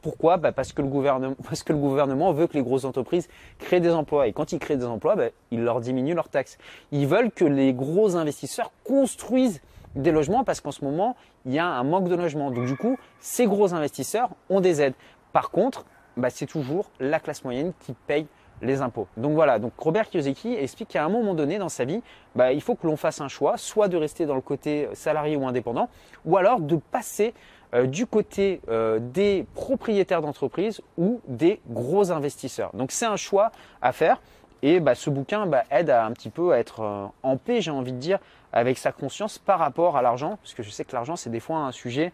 Pourquoi? 0.00 0.36
Bah, 0.36 0.52
parce, 0.52 0.72
que 0.72 0.82
le 0.82 0.88
gouvernement, 0.88 2.32
veut 2.32 2.46
que 2.46 2.54
les 2.54 2.62
grosses 2.62 2.84
entreprises 2.84 3.28
créent 3.58 3.80
des 3.80 3.92
emplois. 3.92 4.26
Et 4.26 4.32
quand 4.32 4.52
ils 4.52 4.58
créent 4.58 4.76
des 4.76 4.86
emplois, 4.86 5.14
bah, 5.16 5.28
ils 5.50 5.62
leur 5.62 5.80
diminuent 5.80 6.14
leurs 6.14 6.28
taxes. 6.28 6.58
Ils 6.90 7.06
veulent 7.06 7.30
que 7.30 7.44
les 7.44 7.72
gros 7.72 8.16
investisseurs 8.16 8.72
construisent 8.84 9.60
des 9.94 10.10
logements 10.10 10.42
parce 10.42 10.60
qu'en 10.60 10.72
ce 10.72 10.84
moment, 10.84 11.16
il 11.44 11.52
y 11.52 11.58
a 11.58 11.66
un 11.66 11.84
manque 11.84 12.08
de 12.08 12.14
logements. 12.14 12.50
Donc 12.50 12.66
du 12.66 12.76
coup, 12.76 12.98
ces 13.20 13.46
gros 13.46 13.74
investisseurs 13.74 14.30
ont 14.48 14.60
des 14.60 14.80
aides. 14.80 14.94
Par 15.32 15.50
contre, 15.50 15.84
c'est 16.30 16.46
toujours 16.46 16.90
la 17.00 17.20
classe 17.20 17.44
moyenne 17.44 17.72
qui 17.80 17.94
paye 18.06 18.26
les 18.62 18.80
impôts. 18.80 19.08
Donc 19.16 19.32
voilà, 19.34 19.58
donc 19.58 19.72
Robert 19.76 20.08
Kiyosaki 20.08 20.54
explique 20.54 20.88
qu'à 20.88 21.04
un 21.04 21.08
moment 21.08 21.34
donné 21.34 21.58
dans 21.58 21.68
sa 21.68 21.84
vie, 21.84 22.02
bah, 22.34 22.52
il 22.52 22.62
faut 22.62 22.74
que 22.74 22.86
l'on 22.86 22.96
fasse 22.96 23.20
un 23.20 23.28
choix, 23.28 23.56
soit 23.58 23.88
de 23.88 23.96
rester 23.96 24.24
dans 24.24 24.36
le 24.36 24.40
côté 24.40 24.88
salarié 24.94 25.36
ou 25.36 25.46
indépendant, 25.46 25.88
ou 26.24 26.36
alors 26.36 26.60
de 26.60 26.76
passer 26.76 27.34
euh, 27.74 27.86
du 27.86 28.06
côté 28.06 28.60
euh, 28.68 28.98
des 29.00 29.46
propriétaires 29.54 30.22
d'entreprise 30.22 30.80
ou 30.96 31.20
des 31.26 31.60
gros 31.68 32.10
investisseurs. 32.10 32.70
Donc 32.74 32.92
c'est 32.92 33.06
un 33.06 33.16
choix 33.16 33.50
à 33.80 33.92
faire. 33.92 34.20
Et 34.62 34.78
bah, 34.78 34.94
ce 34.94 35.10
bouquin 35.10 35.46
bah, 35.46 35.64
aide 35.70 35.90
à 35.90 36.04
un 36.04 36.12
petit 36.12 36.30
peu 36.30 36.52
à 36.52 36.58
être 36.58 36.80
euh, 36.80 37.06
en 37.22 37.36
paix, 37.36 37.60
j'ai 37.60 37.72
envie 37.72 37.92
de 37.92 37.98
dire, 37.98 38.18
avec 38.52 38.78
sa 38.78 38.92
conscience 38.92 39.38
par 39.38 39.58
rapport 39.58 39.96
à 39.96 40.02
l'argent, 40.02 40.38
parce 40.40 40.54
que 40.54 40.62
je 40.62 40.70
sais 40.70 40.84
que 40.84 40.94
l'argent 40.94 41.16
c'est 41.16 41.30
des 41.30 41.40
fois 41.40 41.58
un 41.58 41.72
sujet 41.72 42.12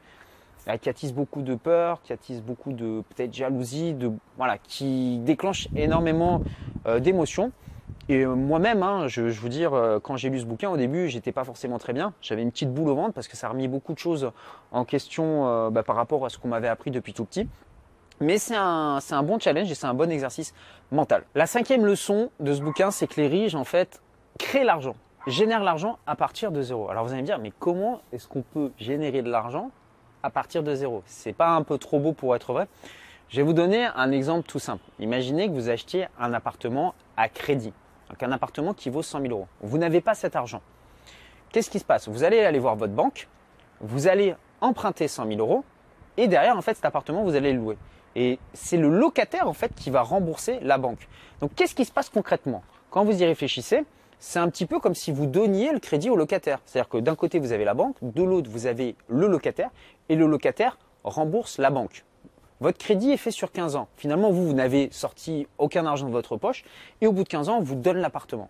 qui 0.76 0.88
attise 0.88 1.14
beaucoup 1.14 1.40
de 1.40 1.54
peur, 1.54 2.02
qui 2.02 2.12
attise 2.12 2.42
beaucoup 2.42 2.72
de 2.72 3.02
peut-être 3.08 3.32
jalousie, 3.32 3.94
de 3.94 4.12
voilà, 4.36 4.58
qui 4.58 5.18
déclenche 5.18 5.68
énormément 5.74 6.42
euh, 6.86 7.00
d'émotions. 7.00 7.52
Et 8.10 8.24
euh, 8.24 8.34
moi-même, 8.34 8.82
hein, 8.82 9.08
je, 9.08 9.22
vous 9.22 9.48
dire, 9.48 9.72
quand 10.02 10.16
j'ai 10.16 10.28
lu 10.28 10.40
ce 10.40 10.44
bouquin 10.44 10.68
au 10.68 10.76
début, 10.76 11.08
j'étais 11.08 11.32
pas 11.32 11.44
forcément 11.44 11.78
très 11.78 11.92
bien. 11.92 12.12
J'avais 12.20 12.42
une 12.42 12.50
petite 12.50 12.72
boule 12.72 12.90
au 12.90 12.94
ventre 12.94 13.14
parce 13.14 13.28
que 13.28 13.36
ça 13.36 13.46
a 13.46 13.50
remis 13.50 13.68
beaucoup 13.68 13.94
de 13.94 13.98
choses 13.98 14.30
en 14.72 14.84
question 14.84 15.70
bah, 15.70 15.82
par 15.82 15.96
rapport 15.96 16.26
à 16.26 16.28
ce 16.28 16.38
qu'on 16.38 16.48
m'avait 16.48 16.68
appris 16.68 16.90
depuis 16.90 17.12
tout 17.14 17.24
petit. 17.24 17.48
Mais 18.20 18.38
c'est 18.38 18.56
un, 18.56 18.98
un 19.10 19.22
bon 19.22 19.38
challenge 19.38 19.70
et 19.70 19.74
c'est 19.74 19.86
un 19.86 19.94
bon 19.94 20.10
exercice 20.10 20.52
mental. 20.90 21.24
La 21.34 21.46
cinquième 21.46 21.86
leçon 21.86 22.30
de 22.40 22.52
ce 22.52 22.60
bouquin, 22.60 22.90
c'est 22.90 23.06
que 23.06 23.20
les 23.20 23.28
riches, 23.28 23.54
en 23.54 23.64
fait, 23.64 24.02
créent 24.38 24.64
l'argent, 24.64 24.96
génèrent 25.26 25.62
l'argent 25.62 25.98
à 26.06 26.16
partir 26.16 26.50
de 26.50 26.62
zéro. 26.62 26.88
Alors 26.88 27.04
vous 27.04 27.12
allez 27.12 27.22
me 27.22 27.26
dire, 27.26 27.38
mais 27.38 27.52
comment 27.58 28.00
est-ce 28.12 28.26
qu'on 28.26 28.42
peut 28.42 28.72
générer 28.78 29.22
de 29.22 29.30
l'argent 29.30 29.70
à 30.22 30.30
partir 30.30 30.62
de 30.62 30.74
zéro. 30.74 31.02
C'est 31.06 31.32
pas 31.32 31.50
un 31.50 31.62
peu 31.62 31.78
trop 31.78 31.98
beau 31.98 32.12
pour 32.12 32.34
être 32.34 32.52
vrai. 32.52 32.66
Je 33.28 33.36
vais 33.36 33.42
vous 33.42 33.52
donner 33.52 33.84
un 33.84 34.10
exemple 34.10 34.48
tout 34.48 34.58
simple. 34.58 34.82
Imaginez 34.98 35.48
que 35.48 35.52
vous 35.52 35.68
achetiez 35.68 36.06
un 36.18 36.32
appartement 36.32 36.94
à 37.16 37.28
crédit. 37.28 37.72
Donc 38.08 38.22
un 38.22 38.32
appartement 38.32 38.72
qui 38.72 38.88
vaut 38.88 39.02
100 39.02 39.20
000 39.20 39.32
euros. 39.32 39.48
Vous 39.60 39.76
n'avez 39.76 40.00
pas 40.00 40.14
cet 40.14 40.34
argent. 40.34 40.62
Qu'est-ce 41.52 41.70
qui 41.70 41.78
se 41.78 41.84
passe? 41.84 42.08
Vous 42.08 42.24
allez 42.24 42.40
aller 42.40 42.58
voir 42.58 42.76
votre 42.76 42.92
banque, 42.92 43.28
vous 43.80 44.08
allez 44.08 44.34
emprunter 44.60 45.08
100 45.08 45.26
000 45.28 45.40
euros 45.40 45.64
et 46.16 46.26
derrière, 46.26 46.56
en 46.56 46.62
fait, 46.62 46.74
cet 46.74 46.84
appartement, 46.84 47.22
vous 47.22 47.36
allez 47.36 47.52
le 47.52 47.58
louer. 47.58 47.78
Et 48.16 48.38
c'est 48.52 48.76
le 48.76 48.88
locataire, 48.88 49.46
en 49.46 49.52
fait, 49.52 49.74
qui 49.74 49.90
va 49.90 50.02
rembourser 50.02 50.58
la 50.60 50.78
banque. 50.78 51.06
Donc 51.40 51.54
qu'est-ce 51.54 51.74
qui 51.74 51.84
se 51.84 51.92
passe 51.92 52.08
concrètement? 52.08 52.62
Quand 52.90 53.04
vous 53.04 53.22
y 53.22 53.24
réfléchissez, 53.24 53.84
c'est 54.20 54.38
un 54.38 54.48
petit 54.48 54.66
peu 54.66 54.80
comme 54.80 54.94
si 54.94 55.12
vous 55.12 55.26
donniez 55.26 55.72
le 55.72 55.78
crédit 55.78 56.10
au 56.10 56.16
locataire. 56.16 56.60
C'est-à-dire 56.64 56.88
que 56.88 56.98
d'un 56.98 57.14
côté, 57.14 57.38
vous 57.38 57.52
avez 57.52 57.64
la 57.64 57.74
banque, 57.74 57.96
de 58.02 58.22
l'autre, 58.22 58.50
vous 58.50 58.66
avez 58.66 58.96
le 59.08 59.26
locataire, 59.26 59.70
et 60.08 60.16
le 60.16 60.26
locataire 60.26 60.78
rembourse 61.04 61.58
la 61.58 61.70
banque. 61.70 62.04
Votre 62.60 62.78
crédit 62.78 63.12
est 63.12 63.18
fait 63.18 63.30
sur 63.30 63.52
15 63.52 63.76
ans. 63.76 63.88
Finalement, 63.96 64.30
vous, 64.30 64.46
vous 64.46 64.52
n'avez 64.52 64.88
sorti 64.90 65.46
aucun 65.58 65.86
argent 65.86 66.06
de 66.06 66.12
votre 66.12 66.36
poche, 66.36 66.64
et 67.00 67.06
au 67.06 67.12
bout 67.12 67.22
de 67.22 67.28
15 67.28 67.48
ans, 67.48 67.58
on 67.58 67.62
vous 67.62 67.76
donne 67.76 67.98
l'appartement. 67.98 68.48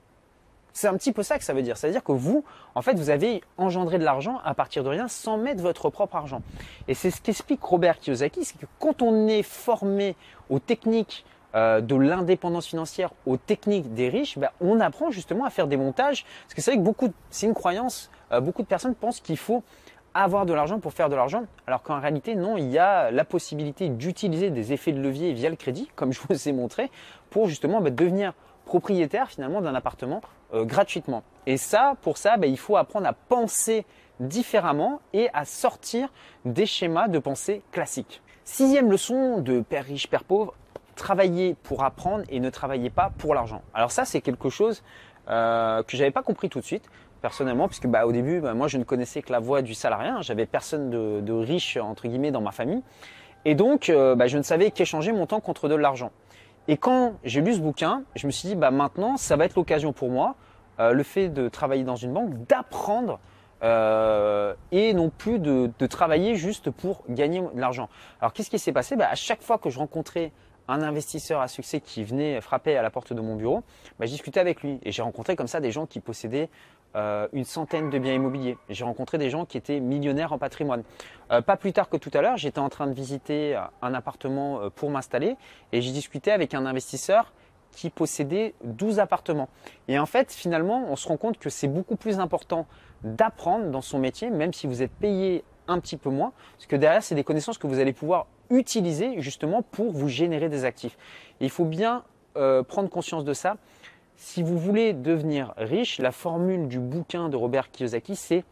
C'est 0.72 0.86
un 0.86 0.96
petit 0.96 1.12
peu 1.12 1.22
ça 1.22 1.38
que 1.38 1.44
ça 1.44 1.52
veut 1.52 1.62
dire. 1.62 1.76
C'est-à-dire 1.76 2.04
que 2.04 2.12
vous, 2.12 2.44
en 2.74 2.82
fait, 2.82 2.94
vous 2.94 3.10
avez 3.10 3.42
engendré 3.56 3.98
de 3.98 4.04
l'argent 4.04 4.40
à 4.44 4.54
partir 4.54 4.84
de 4.84 4.88
rien 4.88 5.08
sans 5.08 5.36
mettre 5.36 5.60
votre 5.60 5.90
propre 5.90 6.16
argent. 6.16 6.40
Et 6.86 6.94
c'est 6.94 7.10
ce 7.10 7.20
qu'explique 7.20 7.62
Robert 7.62 7.98
Kiyosaki, 7.98 8.44
c'est 8.44 8.58
que 8.58 8.66
quand 8.78 9.02
on 9.02 9.26
est 9.26 9.42
formé 9.42 10.14
aux 10.48 10.60
techniques 10.60 11.24
euh, 11.58 11.80
de 11.80 11.96
l'indépendance 11.96 12.66
financière 12.66 13.10
aux 13.26 13.36
techniques 13.36 13.92
des 13.92 14.08
riches, 14.08 14.38
bah, 14.38 14.52
on 14.60 14.78
apprend 14.78 15.10
justement 15.10 15.44
à 15.44 15.50
faire 15.50 15.66
des 15.66 15.76
montages. 15.76 16.24
Parce 16.44 16.54
que 16.54 16.60
c'est 16.60 16.70
vrai 16.70 16.78
que 16.78 16.84
beaucoup, 16.84 17.12
c'est 17.30 17.46
une 17.46 17.54
croyance, 17.54 18.10
euh, 18.30 18.40
beaucoup 18.40 18.62
de 18.62 18.68
personnes 18.68 18.94
pensent 18.94 19.18
qu'il 19.18 19.36
faut 19.36 19.64
avoir 20.14 20.46
de 20.46 20.52
l'argent 20.52 20.78
pour 20.78 20.92
faire 20.92 21.08
de 21.08 21.16
l'argent, 21.16 21.44
alors 21.66 21.82
qu'en 21.82 21.98
réalité, 21.98 22.36
non, 22.36 22.56
il 22.56 22.70
y 22.70 22.78
a 22.78 23.10
la 23.10 23.24
possibilité 23.24 23.88
d'utiliser 23.88 24.50
des 24.50 24.72
effets 24.72 24.92
de 24.92 25.00
levier 25.00 25.32
via 25.32 25.50
le 25.50 25.56
crédit, 25.56 25.88
comme 25.96 26.12
je 26.12 26.20
vous 26.28 26.48
ai 26.48 26.52
montré, 26.52 26.90
pour 27.30 27.48
justement 27.48 27.80
bah, 27.80 27.90
devenir 27.90 28.34
propriétaire 28.64 29.28
finalement 29.28 29.60
d'un 29.60 29.74
appartement 29.74 30.20
euh, 30.54 30.64
gratuitement. 30.64 31.24
Et 31.46 31.56
ça, 31.56 31.94
pour 32.02 32.18
ça, 32.18 32.36
bah, 32.36 32.46
il 32.46 32.58
faut 32.58 32.76
apprendre 32.76 33.08
à 33.08 33.14
penser 33.14 33.84
différemment 34.20 35.00
et 35.12 35.28
à 35.32 35.44
sortir 35.44 36.08
des 36.44 36.66
schémas 36.66 37.08
de 37.08 37.18
pensée 37.18 37.62
classiques. 37.72 38.22
Sixième 38.44 38.90
leçon 38.90 39.40
de 39.40 39.60
Père 39.60 39.84
riche, 39.84 40.08
Père 40.08 40.24
pauvre, 40.24 40.54
travaillez 40.98 41.54
pour 41.62 41.84
apprendre 41.84 42.24
et 42.28 42.40
ne 42.40 42.50
travaillez 42.50 42.90
pas 42.90 43.10
pour 43.16 43.34
l'argent. 43.34 43.62
Alors 43.72 43.90
ça, 43.90 44.04
c'est 44.04 44.20
quelque 44.20 44.50
chose 44.50 44.82
euh, 45.30 45.82
que 45.84 45.96
j'avais 45.96 46.10
pas 46.10 46.22
compris 46.22 46.50
tout 46.50 46.60
de 46.60 46.64
suite 46.64 46.90
personnellement, 47.22 47.66
puisque 47.66 47.86
bah, 47.86 48.06
au 48.06 48.12
début, 48.12 48.40
bah, 48.40 48.54
moi, 48.54 48.68
je 48.68 48.78
ne 48.78 48.84
connaissais 48.84 49.22
que 49.22 49.32
la 49.32 49.40
voie 49.40 49.62
du 49.62 49.74
salarié. 49.74 50.08
Hein. 50.08 50.18
J'avais 50.20 50.46
personne 50.46 50.90
de, 50.90 51.32
riche 51.32 51.76
entre 51.76 52.06
guillemets 52.06 52.30
dans 52.30 52.40
ma 52.40 52.52
famille, 52.52 52.82
et 53.44 53.54
donc 53.54 53.88
euh, 53.88 54.14
bah, 54.14 54.26
je 54.26 54.38
ne 54.38 54.42
savais 54.42 54.70
qu'échanger 54.70 55.12
mon 55.12 55.26
temps 55.26 55.40
contre 55.40 55.68
de 55.68 55.74
l'argent. 55.74 56.10
Et 56.68 56.76
quand 56.76 57.14
j'ai 57.24 57.40
lu 57.40 57.54
ce 57.54 57.60
bouquin, 57.60 58.02
je 58.14 58.26
me 58.26 58.32
suis 58.32 58.48
dit, 58.48 58.54
bah 58.54 58.70
maintenant, 58.70 59.16
ça 59.16 59.36
va 59.36 59.46
être 59.46 59.56
l'occasion 59.56 59.94
pour 59.94 60.10
moi, 60.10 60.34
euh, 60.80 60.92
le 60.92 61.02
fait 61.02 61.28
de 61.28 61.48
travailler 61.48 61.82
dans 61.82 61.96
une 61.96 62.12
banque, 62.12 62.46
d'apprendre 62.46 63.20
euh, 63.62 64.54
et 64.70 64.94
non 64.94 65.10
plus 65.10 65.38
de, 65.38 65.70
travailler 65.86 66.36
juste 66.36 66.70
pour 66.70 67.02
gagner 67.08 67.40
de 67.40 67.60
l'argent. 67.60 67.88
Alors 68.20 68.32
qu'est-ce 68.32 68.50
qui 68.50 68.58
s'est 68.58 68.72
passé? 68.72 68.96
Bah, 68.96 69.08
À 69.10 69.14
chaque 69.14 69.42
fois 69.42 69.58
que 69.58 69.70
je 69.70 69.78
rencontrais 69.78 70.30
un 70.68 70.82
investisseur 70.82 71.40
à 71.40 71.48
succès 71.48 71.80
qui 71.80 72.04
venait 72.04 72.40
frapper 72.40 72.76
à 72.76 72.82
la 72.82 72.90
porte 72.90 73.12
de 73.12 73.20
mon 73.20 73.36
bureau, 73.36 73.62
bah, 73.98 74.06
je 74.06 74.10
discutais 74.10 74.40
avec 74.40 74.62
lui 74.62 74.78
et 74.82 74.92
j'ai 74.92 75.02
rencontré 75.02 75.34
comme 75.34 75.48
ça 75.48 75.60
des 75.60 75.72
gens 75.72 75.86
qui 75.86 76.00
possédaient 76.00 76.48
euh, 76.96 77.26
une 77.32 77.44
centaine 77.44 77.90
de 77.90 77.98
biens 77.98 78.14
immobiliers. 78.14 78.56
J'ai 78.68 78.84
rencontré 78.84 79.18
des 79.18 79.30
gens 79.30 79.44
qui 79.44 79.56
étaient 79.56 79.80
millionnaires 79.80 80.32
en 80.32 80.38
patrimoine. 80.38 80.84
Euh, 81.30 81.40
pas 81.40 81.56
plus 81.56 81.72
tard 81.72 81.88
que 81.88 81.96
tout 81.96 82.10
à 82.14 82.22
l'heure, 82.22 82.36
j'étais 82.36 82.60
en 82.60 82.68
train 82.68 82.86
de 82.86 82.94
visiter 82.94 83.60
un 83.82 83.94
appartement 83.94 84.70
pour 84.70 84.90
m'installer 84.90 85.36
et 85.72 85.82
j'ai 85.82 85.92
discuté 85.92 86.30
avec 86.30 86.54
un 86.54 86.66
investisseur 86.66 87.32
qui 87.72 87.90
possédait 87.90 88.54
12 88.64 88.98
appartements. 88.98 89.48
Et 89.86 89.98
en 89.98 90.06
fait, 90.06 90.32
finalement, 90.32 90.86
on 90.88 90.96
se 90.96 91.06
rend 91.06 91.16
compte 91.16 91.38
que 91.38 91.50
c'est 91.50 91.68
beaucoup 91.68 91.96
plus 91.96 92.18
important 92.18 92.66
d'apprendre 93.02 93.70
dans 93.70 93.82
son 93.82 93.98
métier, 93.98 94.30
même 94.30 94.52
si 94.52 94.66
vous 94.66 94.82
êtes 94.82 94.92
payé 94.92 95.44
un 95.68 95.78
petit 95.78 95.96
peu 95.96 96.10
moins, 96.10 96.32
parce 96.56 96.66
que 96.66 96.76
derrière, 96.76 97.02
c'est 97.02 97.14
des 97.14 97.24
connaissances 97.24 97.58
que 97.58 97.66
vous 97.66 97.78
allez 97.78 97.92
pouvoir 97.92 98.26
utiliser 98.50 99.20
justement 99.20 99.62
pour 99.62 99.92
vous 99.92 100.08
générer 100.08 100.48
des 100.48 100.64
actifs. 100.64 100.96
il 101.40 101.50
faut 101.50 101.64
bien 101.64 102.04
euh, 102.36 102.62
prendre 102.62 102.88
conscience 102.88 103.24
de 103.24 103.32
ça. 103.32 103.56
Si 104.16 104.42
vous 104.42 104.58
voulez 104.58 104.92
devenir 104.92 105.54
riche, 105.56 105.98
la 105.98 106.12
formule 106.12 106.68
du 106.68 106.78
bouquin 106.78 107.28
de 107.28 107.36
Robert 107.36 107.70
Kiyosaki, 107.70 108.16
c'est 108.16 108.44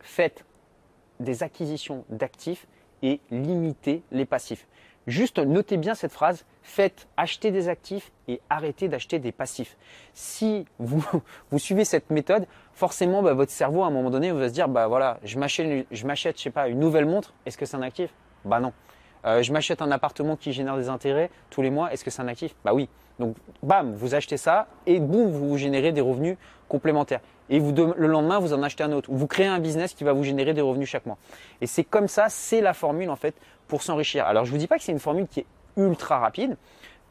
faites 0.00 0.44
des 1.20 1.42
acquisitions 1.42 2.04
d'actifs 2.08 2.66
et 3.02 3.20
limitez 3.30 4.02
les 4.10 4.26
passifs. 4.26 4.66
Juste 5.06 5.38
notez 5.38 5.76
bien 5.76 5.94
cette 5.94 6.12
phrase, 6.12 6.44
faites 6.62 7.08
acheter 7.16 7.50
des 7.50 7.68
actifs 7.68 8.12
et 8.28 8.40
arrêtez 8.48 8.86
d'acheter 8.88 9.18
des 9.18 9.32
passifs. 9.32 9.76
Si 10.14 10.64
vous, 10.78 11.04
vous 11.50 11.58
suivez 11.58 11.84
cette 11.84 12.10
méthode, 12.10 12.46
forcément 12.72 13.22
bah, 13.22 13.34
votre 13.34 13.50
cerveau 13.50 13.82
à 13.82 13.86
un 13.86 13.90
moment 13.90 14.10
donné 14.10 14.30
va 14.30 14.48
se 14.48 14.54
dire 14.54 14.68
bah 14.68 14.86
voilà, 14.86 15.18
je 15.24 15.38
m'achète 15.38 15.86
je 15.90 16.06
m'achète 16.06 16.38
je 16.38 16.42
sais 16.44 16.50
pas 16.50 16.68
une 16.68 16.78
nouvelle 16.78 17.06
montre, 17.06 17.34
est-ce 17.46 17.58
que 17.58 17.66
c'est 17.66 17.76
un 17.76 17.82
actif? 17.82 18.14
Bah 18.44 18.60
non. 18.60 18.72
Euh, 19.24 19.42
je 19.42 19.52
m'achète 19.52 19.82
un 19.82 19.90
appartement 19.90 20.36
qui 20.36 20.52
génère 20.52 20.76
des 20.76 20.88
intérêts 20.88 21.30
tous 21.50 21.62
les 21.62 21.70
mois, 21.70 21.92
est-ce 21.92 22.04
que 22.04 22.10
c'est 22.10 22.22
un 22.22 22.28
actif? 22.28 22.54
Bah 22.64 22.74
oui. 22.74 22.88
Donc 23.18 23.36
bam, 23.62 23.94
vous 23.94 24.14
achetez 24.14 24.36
ça 24.36 24.66
et 24.86 24.98
boum, 24.98 25.30
vous, 25.30 25.56
générez 25.56 25.92
des 25.92 26.00
revenus 26.00 26.36
complémentaires. 26.68 27.20
Et 27.50 27.60
le 27.60 28.06
lendemain, 28.06 28.38
vous 28.38 28.52
en 28.54 28.62
achetez 28.62 28.82
un 28.82 28.92
autre. 28.92 29.10
Ou 29.10 29.16
vous 29.16 29.26
créez 29.26 29.46
un 29.46 29.58
business 29.58 29.92
qui 29.94 30.04
va 30.04 30.12
vous 30.12 30.24
générer 30.24 30.54
des 30.54 30.62
revenus 30.62 30.88
chaque 30.88 31.06
mois. 31.06 31.18
Et 31.60 31.66
c'est 31.66 31.84
comme 31.84 32.08
ça, 32.08 32.28
c'est 32.28 32.60
la 32.60 32.72
formule 32.72 33.10
en 33.10 33.16
fait 33.16 33.34
pour 33.68 33.82
s'enrichir. 33.82 34.26
Alors 34.26 34.44
je 34.44 34.50
ne 34.50 34.56
vous 34.56 34.58
dis 34.58 34.66
pas 34.66 34.78
que 34.78 34.84
c'est 34.84 34.92
une 34.92 34.98
formule 34.98 35.26
qui 35.28 35.40
est 35.40 35.46
ultra 35.76 36.18
rapide. 36.18 36.56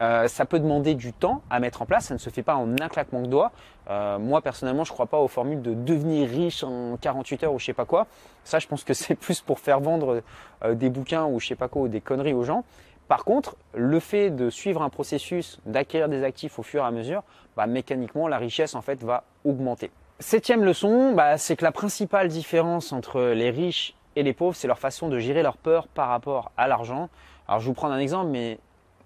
Euh, 0.00 0.26
ça 0.26 0.46
peut 0.46 0.58
demander 0.58 0.94
du 0.94 1.12
temps 1.12 1.42
à 1.50 1.60
mettre 1.60 1.82
en 1.82 1.86
place, 1.86 2.06
ça 2.06 2.14
ne 2.14 2.18
se 2.18 2.30
fait 2.30 2.42
pas 2.42 2.56
en 2.56 2.72
un 2.80 2.88
claquement 2.88 3.22
de 3.22 3.28
doigts. 3.28 3.52
Euh, 3.90 4.18
moi 4.18 4.40
personnellement, 4.40 4.84
je 4.84 4.92
crois 4.92 5.06
pas 5.06 5.18
aux 5.18 5.28
formules 5.28 5.62
de 5.62 5.74
devenir 5.74 6.28
riche 6.28 6.64
en 6.64 6.96
48 6.96 7.44
heures 7.44 7.54
ou 7.54 7.58
je 7.58 7.66
sais 7.66 7.72
pas 7.72 7.84
quoi. 7.84 8.06
Ça, 8.42 8.58
je 8.58 8.66
pense 8.66 8.84
que 8.84 8.94
c'est 8.94 9.14
plus 9.20 9.40
pour 9.40 9.60
faire 9.60 9.80
vendre 9.80 10.22
euh, 10.64 10.74
des 10.74 10.90
bouquins 10.90 11.24
ou 11.26 11.38
je 11.38 11.48
sais 11.48 11.54
pas 11.54 11.68
quoi 11.68 11.82
ou 11.82 11.88
des 11.88 12.00
conneries 12.00 12.34
aux 12.34 12.44
gens. 12.44 12.64
Par 13.06 13.24
contre, 13.24 13.56
le 13.74 14.00
fait 14.00 14.30
de 14.30 14.48
suivre 14.48 14.82
un 14.82 14.88
processus, 14.88 15.60
d'acquérir 15.66 16.08
des 16.08 16.24
actifs 16.24 16.58
au 16.58 16.62
fur 16.62 16.82
et 16.82 16.86
à 16.86 16.90
mesure, 16.90 17.22
bah, 17.56 17.66
mécaniquement, 17.66 18.26
la 18.26 18.38
richesse 18.38 18.74
en 18.74 18.80
fait 18.80 19.02
va 19.04 19.24
augmenter. 19.44 19.90
Septième 20.18 20.64
leçon, 20.64 21.12
bah, 21.12 21.36
c'est 21.36 21.56
que 21.56 21.64
la 21.64 21.72
principale 21.72 22.28
différence 22.28 22.92
entre 22.92 23.20
les 23.20 23.50
riches 23.50 23.94
et 24.16 24.22
les 24.22 24.32
pauvres, 24.32 24.54
c'est 24.54 24.68
leur 24.68 24.78
façon 24.78 25.08
de 25.08 25.18
gérer 25.18 25.42
leur 25.42 25.56
peur 25.56 25.88
par 25.88 26.08
rapport 26.08 26.52
à 26.56 26.68
l'argent. 26.68 27.08
Alors 27.48 27.60
je 27.60 27.66
vous 27.66 27.74
prends 27.74 27.90
un 27.90 27.98
exemple, 27.98 28.30
mais 28.30 28.58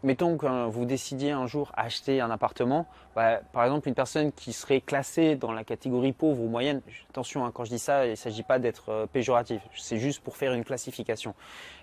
mettons 0.06 0.36
que 0.36 0.68
vous 0.68 0.84
décidiez 0.84 1.32
un 1.32 1.48
jour 1.48 1.72
acheter 1.76 2.20
un 2.20 2.30
appartement, 2.30 2.86
bah, 3.16 3.40
par 3.52 3.64
exemple 3.64 3.88
une 3.88 3.94
personne 3.94 4.30
qui 4.30 4.52
serait 4.52 4.80
classée 4.80 5.34
dans 5.34 5.50
la 5.50 5.64
catégorie 5.64 6.12
pauvre 6.12 6.42
ou 6.42 6.48
moyenne, 6.48 6.80
attention 7.10 7.44
hein, 7.44 7.50
quand 7.52 7.64
je 7.64 7.70
dis 7.70 7.80
ça, 7.80 8.06
il 8.06 8.12
ne 8.12 8.14
s'agit 8.14 8.44
pas 8.44 8.60
d'être 8.60 8.90
euh, 8.90 9.06
péjoratif, 9.06 9.60
c'est 9.74 9.98
juste 9.98 10.22
pour 10.22 10.36
faire 10.36 10.52
une 10.52 10.64
classification. 10.64 11.34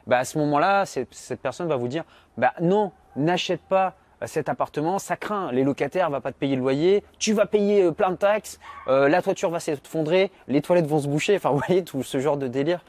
Bah, 0.08 0.20
à 0.20 0.26
ce 0.26 0.38
moment-là, 0.38 0.86
cette 0.86 1.42
personne 1.42 1.68
va 1.68 1.76
vous 1.76 1.90
dire, 1.90 2.06
bah, 2.38 2.54
non, 2.62 2.94
n'achète 3.18 3.62
pas 3.62 3.96
euh, 4.22 4.26
cet 4.26 4.48
appartement, 4.48 5.00
ça 5.00 5.18
craint. 5.18 5.52
Les 5.52 5.66
locataires 5.66 6.10
ne 6.10 6.16
vont 6.16 6.22
pas 6.22 6.32
te 6.32 6.38
payer 6.38 6.56
le 6.56 6.62
loyer, 6.62 7.04
tu 7.20 7.34
vas 7.34 7.46
payer 7.46 7.84
euh, 7.84 7.92
plein 7.92 8.12
de 8.12 8.16
taxes, 8.16 8.58
la 8.88 9.22
toiture 9.22 9.50
va 9.50 9.60
s'effondrer, 9.60 10.32
les 10.48 10.62
toilettes 10.62 10.88
vont 10.88 11.00
se 11.00 11.10
boucher. 11.10 11.36
Enfin, 11.36 11.50
vous 11.50 11.62
voyez 11.68 11.84
tout 11.84 12.04
ce 12.04 12.20
genre 12.20 12.38
de 12.38 12.48
délire 12.48 12.86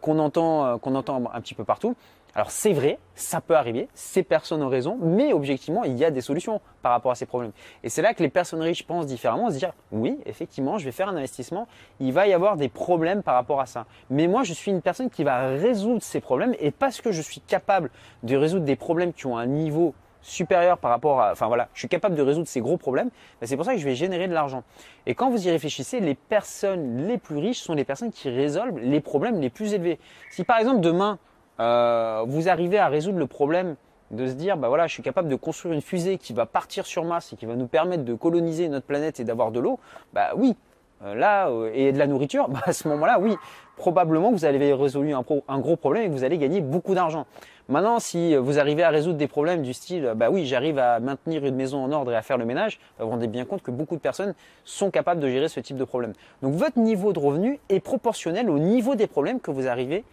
qu'on 0.00 0.20
entend 0.20 0.64
un 0.64 1.40
petit 1.40 1.54
peu 1.54 1.64
partout. 1.64 1.96
Alors 2.36 2.50
c'est 2.50 2.72
vrai, 2.72 2.98
ça 3.14 3.40
peut 3.40 3.54
arriver, 3.54 3.88
ces 3.94 4.24
personnes 4.24 4.60
ont 4.62 4.68
raison, 4.68 4.98
mais 5.00 5.32
objectivement, 5.32 5.84
il 5.84 5.96
y 5.96 6.04
a 6.04 6.10
des 6.10 6.20
solutions 6.20 6.60
par 6.82 6.90
rapport 6.90 7.12
à 7.12 7.14
ces 7.14 7.26
problèmes. 7.26 7.52
Et 7.84 7.88
c'est 7.88 8.02
là 8.02 8.12
que 8.12 8.24
les 8.24 8.28
personnes 8.28 8.60
riches 8.60 8.84
pensent 8.84 9.06
différemment, 9.06 9.50
se 9.50 9.58
dire 9.58 9.72
oui, 9.92 10.18
effectivement, 10.26 10.76
je 10.76 10.84
vais 10.84 10.90
faire 10.90 11.08
un 11.08 11.16
investissement, 11.16 11.68
il 12.00 12.12
va 12.12 12.26
y 12.26 12.32
avoir 12.32 12.56
des 12.56 12.68
problèmes 12.68 13.22
par 13.22 13.34
rapport 13.34 13.60
à 13.60 13.66
ça. 13.66 13.86
Mais 14.10 14.26
moi, 14.26 14.42
je 14.42 14.52
suis 14.52 14.72
une 14.72 14.82
personne 14.82 15.10
qui 15.10 15.22
va 15.22 15.46
résoudre 15.50 16.02
ces 16.02 16.20
problèmes 16.20 16.56
et 16.58 16.72
parce 16.72 17.00
que 17.00 17.12
je 17.12 17.22
suis 17.22 17.40
capable 17.40 17.90
de 18.24 18.36
résoudre 18.36 18.64
des 18.64 18.76
problèmes 18.76 19.12
qui 19.12 19.26
ont 19.26 19.38
un 19.38 19.46
niveau 19.46 19.94
supérieur 20.20 20.78
par 20.78 20.90
rapport 20.90 21.20
à, 21.20 21.32
enfin 21.32 21.46
voilà, 21.46 21.68
je 21.74 21.80
suis 21.80 21.88
capable 21.88 22.16
de 22.16 22.22
résoudre 22.22 22.48
ces 22.48 22.60
gros 22.60 22.78
problèmes, 22.78 23.10
ben, 23.40 23.46
c'est 23.46 23.56
pour 23.56 23.64
ça 23.64 23.74
que 23.74 23.78
je 23.78 23.84
vais 23.84 23.94
générer 23.94 24.26
de 24.26 24.32
l'argent. 24.32 24.64
Et 25.06 25.14
quand 25.14 25.30
vous 25.30 25.46
y 25.46 25.50
réfléchissez, 25.50 26.00
les 26.00 26.14
personnes 26.14 27.06
les 27.06 27.18
plus 27.18 27.36
riches 27.36 27.60
sont 27.60 27.74
les 27.74 27.84
personnes 27.84 28.10
qui 28.10 28.30
résolvent 28.30 28.78
les 28.78 29.00
problèmes 29.00 29.40
les 29.40 29.50
plus 29.50 29.74
élevés. 29.74 30.00
Si 30.30 30.42
par 30.42 30.58
exemple 30.58 30.80
demain 30.80 31.18
euh, 31.60 32.24
vous 32.26 32.48
arrivez 32.48 32.78
à 32.78 32.88
résoudre 32.88 33.18
le 33.18 33.26
problème 33.26 33.76
de 34.10 34.26
se 34.26 34.32
dire, 34.32 34.56
bah 34.56 34.68
voilà, 34.68 34.86
je 34.86 34.92
suis 34.92 35.02
capable 35.02 35.28
de 35.28 35.36
construire 35.36 35.74
une 35.74 35.80
fusée 35.80 36.18
qui 36.18 36.32
va 36.32 36.46
partir 36.46 36.86
sur 36.86 37.04
Mars 37.04 37.32
et 37.32 37.36
qui 37.36 37.46
va 37.46 37.56
nous 37.56 37.66
permettre 37.66 38.04
de 38.04 38.14
coloniser 38.14 38.68
notre 38.68 38.86
planète 38.86 39.20
et 39.20 39.24
d'avoir 39.24 39.50
de 39.50 39.60
l'eau, 39.60 39.78
bah 40.12 40.30
oui, 40.36 40.56
euh, 41.04 41.14
là, 41.14 41.48
euh, 41.48 41.70
et 41.74 41.92
de 41.92 41.98
la 41.98 42.06
nourriture, 42.06 42.48
bah 42.50 42.60
à 42.64 42.72
ce 42.72 42.86
moment-là, 42.88 43.18
oui, 43.20 43.36
probablement 43.76 44.30
vous 44.30 44.44
allez 44.44 44.72
résolu 44.72 45.14
un, 45.14 45.58
gros 45.58 45.76
problème 45.76 46.04
et 46.04 46.08
vous 46.08 46.24
allez 46.24 46.38
gagner 46.38 46.60
beaucoup 46.60 46.94
d'argent. 46.94 47.26
Maintenant, 47.68 47.98
si 47.98 48.36
vous 48.36 48.58
arrivez 48.58 48.82
à 48.82 48.90
résoudre 48.90 49.16
des 49.16 49.26
problèmes 49.26 49.62
du 49.62 49.72
style, 49.72 50.12
bah 50.16 50.28
oui, 50.30 50.44
j'arrive 50.44 50.78
à 50.78 51.00
maintenir 51.00 51.46
une 51.46 51.54
maison 51.54 51.82
en 51.82 51.92
ordre 51.92 52.12
et 52.12 52.16
à 52.16 52.20
faire 52.20 52.36
le 52.36 52.44
ménage, 52.44 52.78
vous 52.98 53.06
vous 53.06 53.10
rendez 53.10 53.26
bien 53.26 53.46
compte 53.46 53.62
que 53.62 53.70
beaucoup 53.70 53.96
de 53.96 54.00
personnes 54.00 54.34
sont 54.64 54.90
capables 54.90 55.18
de 55.18 55.28
gérer 55.28 55.48
ce 55.48 55.60
type 55.60 55.78
de 55.78 55.84
problème. 55.84 56.12
Donc 56.42 56.54
votre 56.54 56.78
niveau 56.78 57.14
de 57.14 57.18
revenu 57.18 57.58
est 57.70 57.80
proportionnel 57.80 58.50
au 58.50 58.58
niveau 58.58 58.96
des 58.96 59.06
problèmes 59.06 59.40
que 59.40 59.50
vous 59.50 59.66
arrivez 59.66 60.04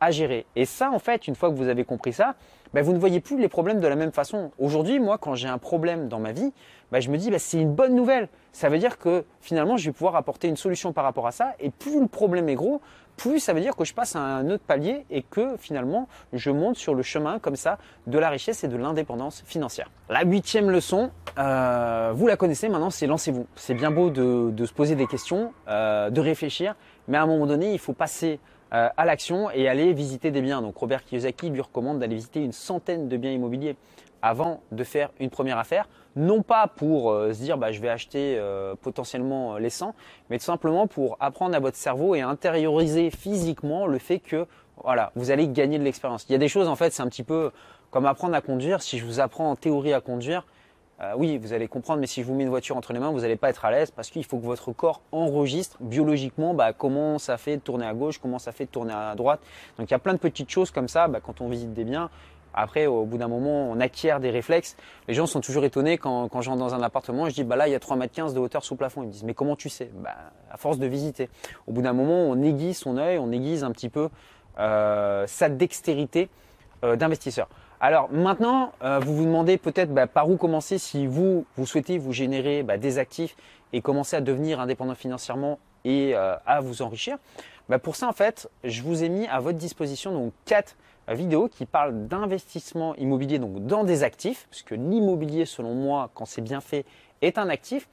à 0.00 0.10
gérer. 0.10 0.46
Et 0.56 0.64
ça, 0.64 0.90
en 0.90 0.98
fait, 0.98 1.26
une 1.28 1.34
fois 1.34 1.50
que 1.50 1.54
vous 1.54 1.68
avez 1.68 1.84
compris 1.84 2.12
ça, 2.12 2.34
bah, 2.74 2.82
vous 2.82 2.92
ne 2.92 2.98
voyez 2.98 3.20
plus 3.20 3.38
les 3.38 3.48
problèmes 3.48 3.80
de 3.80 3.86
la 3.86 3.96
même 3.96 4.12
façon. 4.12 4.50
Aujourd'hui, 4.58 5.00
moi, 5.00 5.18
quand 5.18 5.34
j'ai 5.34 5.48
un 5.48 5.58
problème 5.58 6.08
dans 6.08 6.18
ma 6.18 6.32
vie, 6.32 6.52
bah, 6.92 7.00
je 7.00 7.10
me 7.10 7.16
dis, 7.16 7.30
bah, 7.30 7.38
c'est 7.38 7.60
une 7.60 7.72
bonne 7.72 7.94
nouvelle. 7.94 8.28
Ça 8.52 8.68
veut 8.68 8.78
dire 8.78 8.98
que 8.98 9.24
finalement, 9.40 9.76
je 9.76 9.86
vais 9.86 9.92
pouvoir 9.92 10.16
apporter 10.16 10.48
une 10.48 10.56
solution 10.56 10.92
par 10.92 11.04
rapport 11.04 11.26
à 11.26 11.32
ça. 11.32 11.54
Et 11.60 11.70
plus 11.70 12.00
le 12.00 12.06
problème 12.06 12.48
est 12.48 12.54
gros, 12.54 12.80
plus 13.16 13.40
ça 13.40 13.52
veut 13.52 13.60
dire 13.60 13.74
que 13.74 13.84
je 13.84 13.92
passe 13.92 14.16
à 14.16 14.20
un 14.20 14.48
autre 14.50 14.62
palier 14.64 15.04
et 15.10 15.22
que 15.22 15.56
finalement, 15.58 16.08
je 16.32 16.50
monte 16.50 16.76
sur 16.76 16.94
le 16.94 17.02
chemin 17.02 17.38
comme 17.38 17.56
ça 17.56 17.78
de 18.06 18.18
la 18.18 18.30
richesse 18.30 18.64
et 18.64 18.68
de 18.68 18.76
l'indépendance 18.76 19.42
financière. 19.46 19.90
La 20.08 20.22
huitième 20.22 20.70
leçon, 20.70 21.10
euh, 21.38 22.12
vous 22.14 22.26
la 22.26 22.36
connaissez 22.36 22.68
maintenant, 22.68 22.90
c'est 22.90 23.06
lancez-vous. 23.06 23.46
C'est 23.56 23.74
bien 23.74 23.90
beau 23.90 24.10
de, 24.10 24.64
se 24.64 24.72
poser 24.72 24.94
des 24.94 25.06
questions, 25.06 25.52
euh, 25.68 26.10
de 26.10 26.20
réfléchir, 26.20 26.76
mais 27.08 27.18
à 27.18 27.22
un 27.22 27.26
moment 27.26 27.46
donné, 27.46 27.72
il 27.72 27.78
faut 27.78 27.92
passer 27.92 28.38
euh, 28.72 28.88
à 28.96 29.04
l'action 29.04 29.50
et 29.50 29.68
aller 29.68 29.92
visiter 29.92 30.30
des 30.30 30.42
biens. 30.42 30.60
Donc 30.60 30.76
Robert 30.76 31.04
Kiyosaki 31.04 31.50
lui 31.50 31.60
recommande 31.60 31.98
d'aller 31.98 32.16
visiter 32.16 32.42
une 32.42 32.52
centaine 32.52 33.08
de 33.08 33.16
biens 33.16 33.32
immobiliers 33.32 33.76
avant 34.20 34.60
de 34.72 34.84
faire 34.84 35.10
une 35.20 35.30
première 35.30 35.58
affaire, 35.58 35.88
non 36.16 36.42
pas 36.42 36.66
pour 36.66 37.10
euh, 37.10 37.32
se 37.32 37.40
dire 37.40 37.56
bah, 37.56 37.72
je 37.72 37.80
vais 37.80 37.88
acheter 37.88 38.36
euh, 38.36 38.74
potentiellement 38.80 39.56
les 39.58 39.70
100, 39.70 39.94
mais 40.28 40.38
tout 40.38 40.44
simplement 40.44 40.86
pour 40.86 41.16
apprendre 41.20 41.54
à 41.54 41.60
votre 41.60 41.76
cerveau 41.76 42.14
et 42.14 42.20
intérioriser 42.20 43.10
physiquement 43.10 43.86
le 43.86 43.98
fait 43.98 44.18
que 44.18 44.46
voilà, 44.82 45.12
vous 45.14 45.30
allez 45.30 45.48
gagner 45.48 45.78
de 45.78 45.84
l'expérience. 45.84 46.26
Il 46.28 46.32
y 46.32 46.34
a 46.34 46.38
des 46.38 46.48
choses 46.48 46.68
en 46.68 46.76
fait, 46.76 46.92
c'est 46.92 47.02
un 47.02 47.08
petit 47.08 47.22
peu 47.22 47.50
comme 47.90 48.06
apprendre 48.06 48.34
à 48.34 48.40
conduire. 48.40 48.82
Si 48.82 48.98
je 48.98 49.04
vous 49.04 49.20
apprends 49.20 49.50
en 49.50 49.56
théorie 49.56 49.92
à 49.92 50.00
conduire, 50.00 50.44
euh, 51.00 51.12
oui, 51.16 51.38
vous 51.38 51.52
allez 51.52 51.68
comprendre, 51.68 52.00
mais 52.00 52.08
si 52.08 52.22
je 52.22 52.26
vous 52.26 52.34
mets 52.34 52.42
une 52.42 52.48
voiture 52.48 52.76
entre 52.76 52.92
les 52.92 52.98
mains, 52.98 53.10
vous 53.10 53.20
n'allez 53.20 53.36
pas 53.36 53.50
être 53.50 53.64
à 53.64 53.70
l'aise 53.70 53.92
parce 53.92 54.10
qu'il 54.10 54.24
faut 54.24 54.38
que 54.38 54.44
votre 54.44 54.72
corps 54.72 55.00
enregistre 55.12 55.76
biologiquement 55.80 56.54
bah, 56.54 56.72
comment 56.72 57.18
ça 57.18 57.36
fait 57.36 57.56
de 57.56 57.62
tourner 57.62 57.86
à 57.86 57.94
gauche, 57.94 58.18
comment 58.18 58.40
ça 58.40 58.50
fait 58.50 58.64
de 58.64 58.70
tourner 58.70 58.92
à 58.92 59.14
droite. 59.14 59.40
Donc 59.78 59.88
il 59.88 59.92
y 59.92 59.94
a 59.94 60.00
plein 60.00 60.14
de 60.14 60.18
petites 60.18 60.50
choses 60.50 60.72
comme 60.72 60.88
ça 60.88 61.06
bah, 61.06 61.20
quand 61.24 61.40
on 61.40 61.48
visite 61.48 61.72
des 61.72 61.84
biens. 61.84 62.10
Après, 62.52 62.86
au 62.86 63.04
bout 63.04 63.18
d'un 63.18 63.28
moment, 63.28 63.70
on 63.70 63.78
acquiert 63.78 64.18
des 64.18 64.30
réflexes. 64.30 64.76
Les 65.06 65.14
gens 65.14 65.26
sont 65.26 65.40
toujours 65.40 65.64
étonnés 65.64 65.98
quand, 65.98 66.28
quand 66.28 66.40
j'entre 66.40 66.58
dans 66.58 66.74
un 66.74 66.82
appartement 66.82 67.28
je 67.28 67.34
dis 67.34 67.44
bah 67.44 67.54
là, 67.54 67.68
il 67.68 67.70
y 67.70 67.76
a 67.76 67.80
3 67.80 67.96
mètres 67.96 68.14
15 68.14 68.34
de 68.34 68.40
hauteur 68.40 68.64
sous 68.64 68.74
plafond. 68.74 69.02
Ils 69.02 69.06
me 69.06 69.12
disent 69.12 69.22
mais 69.22 69.34
comment 69.34 69.54
tu 69.54 69.68
sais? 69.68 69.90
Bah, 69.94 70.16
À 70.50 70.56
force 70.56 70.78
de 70.78 70.86
visiter. 70.86 71.28
Au 71.68 71.72
bout 71.72 71.82
d'un 71.82 71.92
moment, 71.92 72.24
on 72.24 72.42
aiguise 72.42 72.78
son 72.78 72.96
œil, 72.96 73.18
on 73.18 73.30
aiguise 73.30 73.62
un 73.62 73.70
petit 73.70 73.88
peu 73.88 74.08
euh, 74.58 75.24
sa 75.28 75.48
dextérité 75.48 76.28
euh, 76.84 76.96
d'investisseur. 76.96 77.48
Alors 77.80 78.10
maintenant, 78.10 78.72
euh, 78.82 78.98
vous 78.98 79.14
vous 79.14 79.24
demandez 79.24 79.56
peut-être 79.56 79.92
bah, 79.92 80.06
par 80.06 80.28
où 80.28 80.36
commencer 80.36 80.78
si 80.78 81.06
vous, 81.06 81.44
vous 81.56 81.66
souhaitez 81.66 81.98
vous 81.98 82.12
générer 82.12 82.62
bah, 82.62 82.76
des 82.76 82.98
actifs 82.98 83.36
et 83.72 83.80
commencer 83.80 84.16
à 84.16 84.20
devenir 84.20 84.60
indépendant 84.60 84.94
financièrement 84.94 85.58
et 85.84 86.14
euh, 86.14 86.34
à 86.46 86.60
vous 86.60 86.82
enrichir. 86.82 87.18
Bah, 87.68 87.78
pour 87.78 87.96
ça, 87.96 88.08
en 88.08 88.12
fait, 88.12 88.50
je 88.64 88.82
vous 88.82 89.04
ai 89.04 89.08
mis 89.08 89.26
à 89.26 89.40
votre 89.40 89.58
disposition 89.58 90.12
donc 90.12 90.32
quatre 90.44 90.76
vidéos 91.08 91.48
qui 91.48 91.66
parlent 91.66 92.06
d'investissement 92.06 92.94
immobilier 92.96 93.38
donc 93.38 93.66
dans 93.66 93.84
des 93.84 94.02
actifs, 94.02 94.46
puisque 94.50 94.72
l'immobilier, 94.72 95.44
selon 95.46 95.74
moi, 95.74 96.10
quand 96.14 96.26
c'est 96.26 96.42
bien 96.42 96.60
fait, 96.60 96.84
est 97.22 97.38
un 97.38 97.48
actif. 97.48 97.88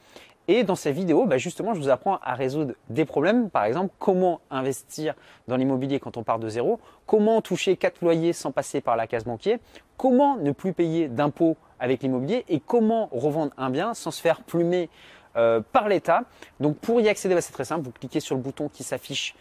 Et 0.47 0.63
dans 0.63 0.75
ces 0.75 0.91
vidéos, 0.91 1.25
bah, 1.25 1.37
justement, 1.37 1.73
je 1.73 1.79
vous 1.79 1.89
apprends 1.89 2.19
à 2.23 2.33
résoudre 2.35 2.73
des 2.89 3.05
problèmes. 3.05 3.49
Par 3.49 3.65
exemple, 3.65 3.93
comment 3.99 4.41
investir 4.51 5.15
dans 5.47 5.57
l'immobilier 5.57 5.99
quand 5.99 6.17
on 6.17 6.23
part 6.23 6.39
de 6.39 6.49
zéro, 6.49 6.79
comment 7.05 7.41
toucher 7.41 7.77
quatre 7.77 8.01
loyers 8.01 8.33
sans 8.33 8.51
passer 8.51 8.81
par 8.81 8.95
la 8.95 9.07
case 9.07 9.23
banquier, 9.23 9.59
comment 9.97 10.37
ne 10.37 10.51
plus 10.51 10.73
payer 10.73 11.07
d'impôts 11.07 11.57
avec 11.79 12.03
l'immobilier 12.03 12.45
et 12.47 12.59
comment 12.59 13.09
revendre 13.11 13.53
un 13.57 13.69
bien 13.69 13.93
sans 13.93 14.11
se 14.11 14.21
faire 14.21 14.41
plumer 14.41 14.89
euh, 15.35 15.61
par 15.71 15.89
l'État. 15.89 16.23
Donc 16.59 16.77
pour 16.77 17.01
y 17.01 17.09
accéder, 17.09 17.35
bah, 17.35 17.41
c'est 17.41 17.53
très 17.53 17.65
simple, 17.65 17.83
vous 17.83 17.91
cliquez 17.91 18.19
sur 18.19 18.35
le 18.35 18.41
bouton 18.41 18.69
qui 18.69 18.83
s'affiche 18.83 19.35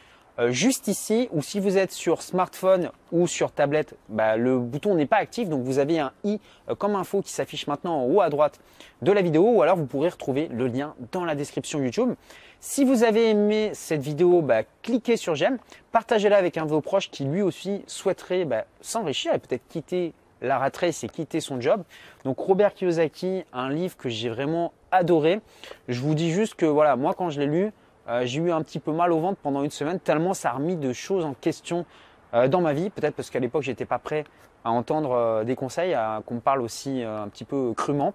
juste 0.49 0.89
ici 0.89 1.29
ou 1.33 1.43
si 1.43 1.61
vous 1.61 1.79
êtes 1.79 1.93
sur 1.93 2.23
smartphone 2.23 2.91
ou 3.13 3.27
sur 3.27 3.53
tablette, 3.53 3.95
bah, 4.09 4.37
le 4.37 4.59
bouton 4.59 4.95
n'est 4.95 5.07
pas 5.07 5.19
actif 5.19 5.49
donc 5.49 5.63
vous 5.63 5.79
avez 5.79 6.01
un 6.01 6.13
i 6.25 6.41
euh, 6.69 6.75
comme 6.75 6.97
info 6.97 7.23
qui 7.23 7.31
s'affiche 7.31 7.67
maintenant 7.67 8.03
en 8.03 8.07
haut 8.07 8.21
à 8.21 8.31
droite 8.31 8.59
de 9.03 9.13
la 9.13 9.23
vidéo 9.23 9.49
ou 9.49 9.63
alors 9.63 9.77
vous 9.77 9.87
pourrez 9.87 10.09
retrouver 10.09 10.49
le 10.49 10.67
lien 10.67 10.95
dans 11.13 11.25
la 11.25 11.35
description 11.35 11.81
YouTube. 11.81 12.15
Si 12.59 12.85
vous 12.85 13.05
avez 13.05 13.31
aimé 13.31 13.71
cette 13.75 14.01
vidéo, 14.01 14.43
bah, 14.43 14.63
cliquez 14.83 15.17
sur 15.17 15.35
j'aime, 15.35 15.59
partagez-la 15.93 16.37
avec 16.37 16.57
un 16.57 16.65
de 16.65 16.71
vos 16.71 16.81
proches 16.81 17.11
qui 17.11 17.25
lui 17.25 17.43
aussi 17.43 17.83
souhaiterait 17.87 18.45
bah, 18.45 18.65
s'enrichir 18.81 19.35
et 19.35 19.39
peut-être 19.39 19.69
quitter 19.69 20.15
la 20.41 20.59
rat 20.59 20.71
et 20.83 21.09
quitter 21.09 21.41
son 21.41 21.61
job. 21.61 21.83
Donc 22.25 22.39
Robert 22.39 22.75
Kiyosaki, 22.75 23.45
un 23.53 23.71
livre 23.71 23.97
que 23.97 24.09
j'ai 24.09 24.29
vraiment 24.29 24.73
adoré. 24.91 25.41
Je 25.89 26.01
vous 26.01 26.15
dis 26.15 26.31
juste 26.31 26.55
que 26.55 26.67
voilà, 26.67 26.97
moi 26.97 27.15
quand 27.15 27.31
je 27.31 27.41
l'ai 27.41 27.47
lu, 27.47 27.73
euh, 28.09 28.23
j'ai 28.25 28.41
eu 28.41 28.53
un 28.53 28.63
petit 28.63 28.79
peu 28.79 28.93
mal 28.93 29.13
au 29.13 29.21
ventre 29.21 29.39
pendant 29.43 29.63
une 29.63 29.71
semaine, 29.71 29.99
tellement 29.99 30.35
ça 30.35 30.51
a 30.51 30.53
remis 30.55 30.77
de 30.77 30.93
choses 30.93 31.25
en 31.25 31.35
question 31.35 31.87
euh, 32.35 32.49
dans 32.49 32.61
ma 32.61 32.73
vie. 32.73 32.91
Peut-être 32.91 33.15
parce 33.15 33.31
qu'à 33.31 33.41
l'époque, 33.41 33.63
j'étais 33.63 33.87
pas 33.87 33.99
prêt 33.99 34.25
à 34.65 34.71
entendre 34.71 35.13
euh, 35.13 35.45
des 35.45 35.57
conseils, 35.57 35.97
qu'on 36.27 36.35
me 36.35 36.41
parle 36.41 36.61
aussi 36.61 37.03
un 37.03 37.29
petit 37.29 37.45
peu 37.45 37.73
crûment. 37.75 38.15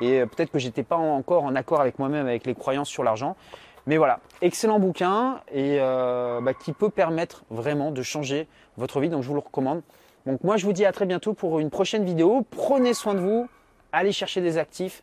Et 0.00 0.24
peut-être 0.26 0.52
que 0.52 0.60
j'étais 0.60 0.84
pas 0.84 0.96
encore 0.96 1.42
en 1.42 1.56
accord 1.56 1.80
avec 1.80 1.98
moi-même, 1.98 2.26
avec 2.26 2.46
les 2.46 2.54
croyances 2.54 2.88
sur 2.88 3.02
l'argent. 3.02 3.36
Mais 3.86 3.96
voilà, 3.96 4.20
excellent 4.42 4.78
bouquin 4.78 5.40
et 5.52 5.78
bah, 5.78 6.54
qui 6.54 6.72
peut 6.72 6.90
permettre 6.90 7.42
vraiment 7.50 7.90
de 7.90 8.00
changer 8.02 8.46
votre 8.76 9.00
vie. 9.00 9.08
Donc 9.08 9.24
je 9.24 9.28
vous 9.28 9.34
le 9.34 9.40
recommande. 9.40 9.82
Donc 10.24 10.44
moi 10.44 10.56
je 10.56 10.66
vous 10.66 10.72
dis 10.72 10.84
à 10.84 10.92
très 10.92 11.04
bientôt 11.04 11.34
pour 11.34 11.58
une 11.58 11.70
prochaine 11.70 12.04
vidéo. 12.04 12.46
Prenez 12.48 12.94
soin 12.94 13.14
de 13.14 13.18
vous, 13.18 13.48
allez 13.90 14.12
chercher 14.12 14.40
des 14.40 14.56
actifs 14.56 15.02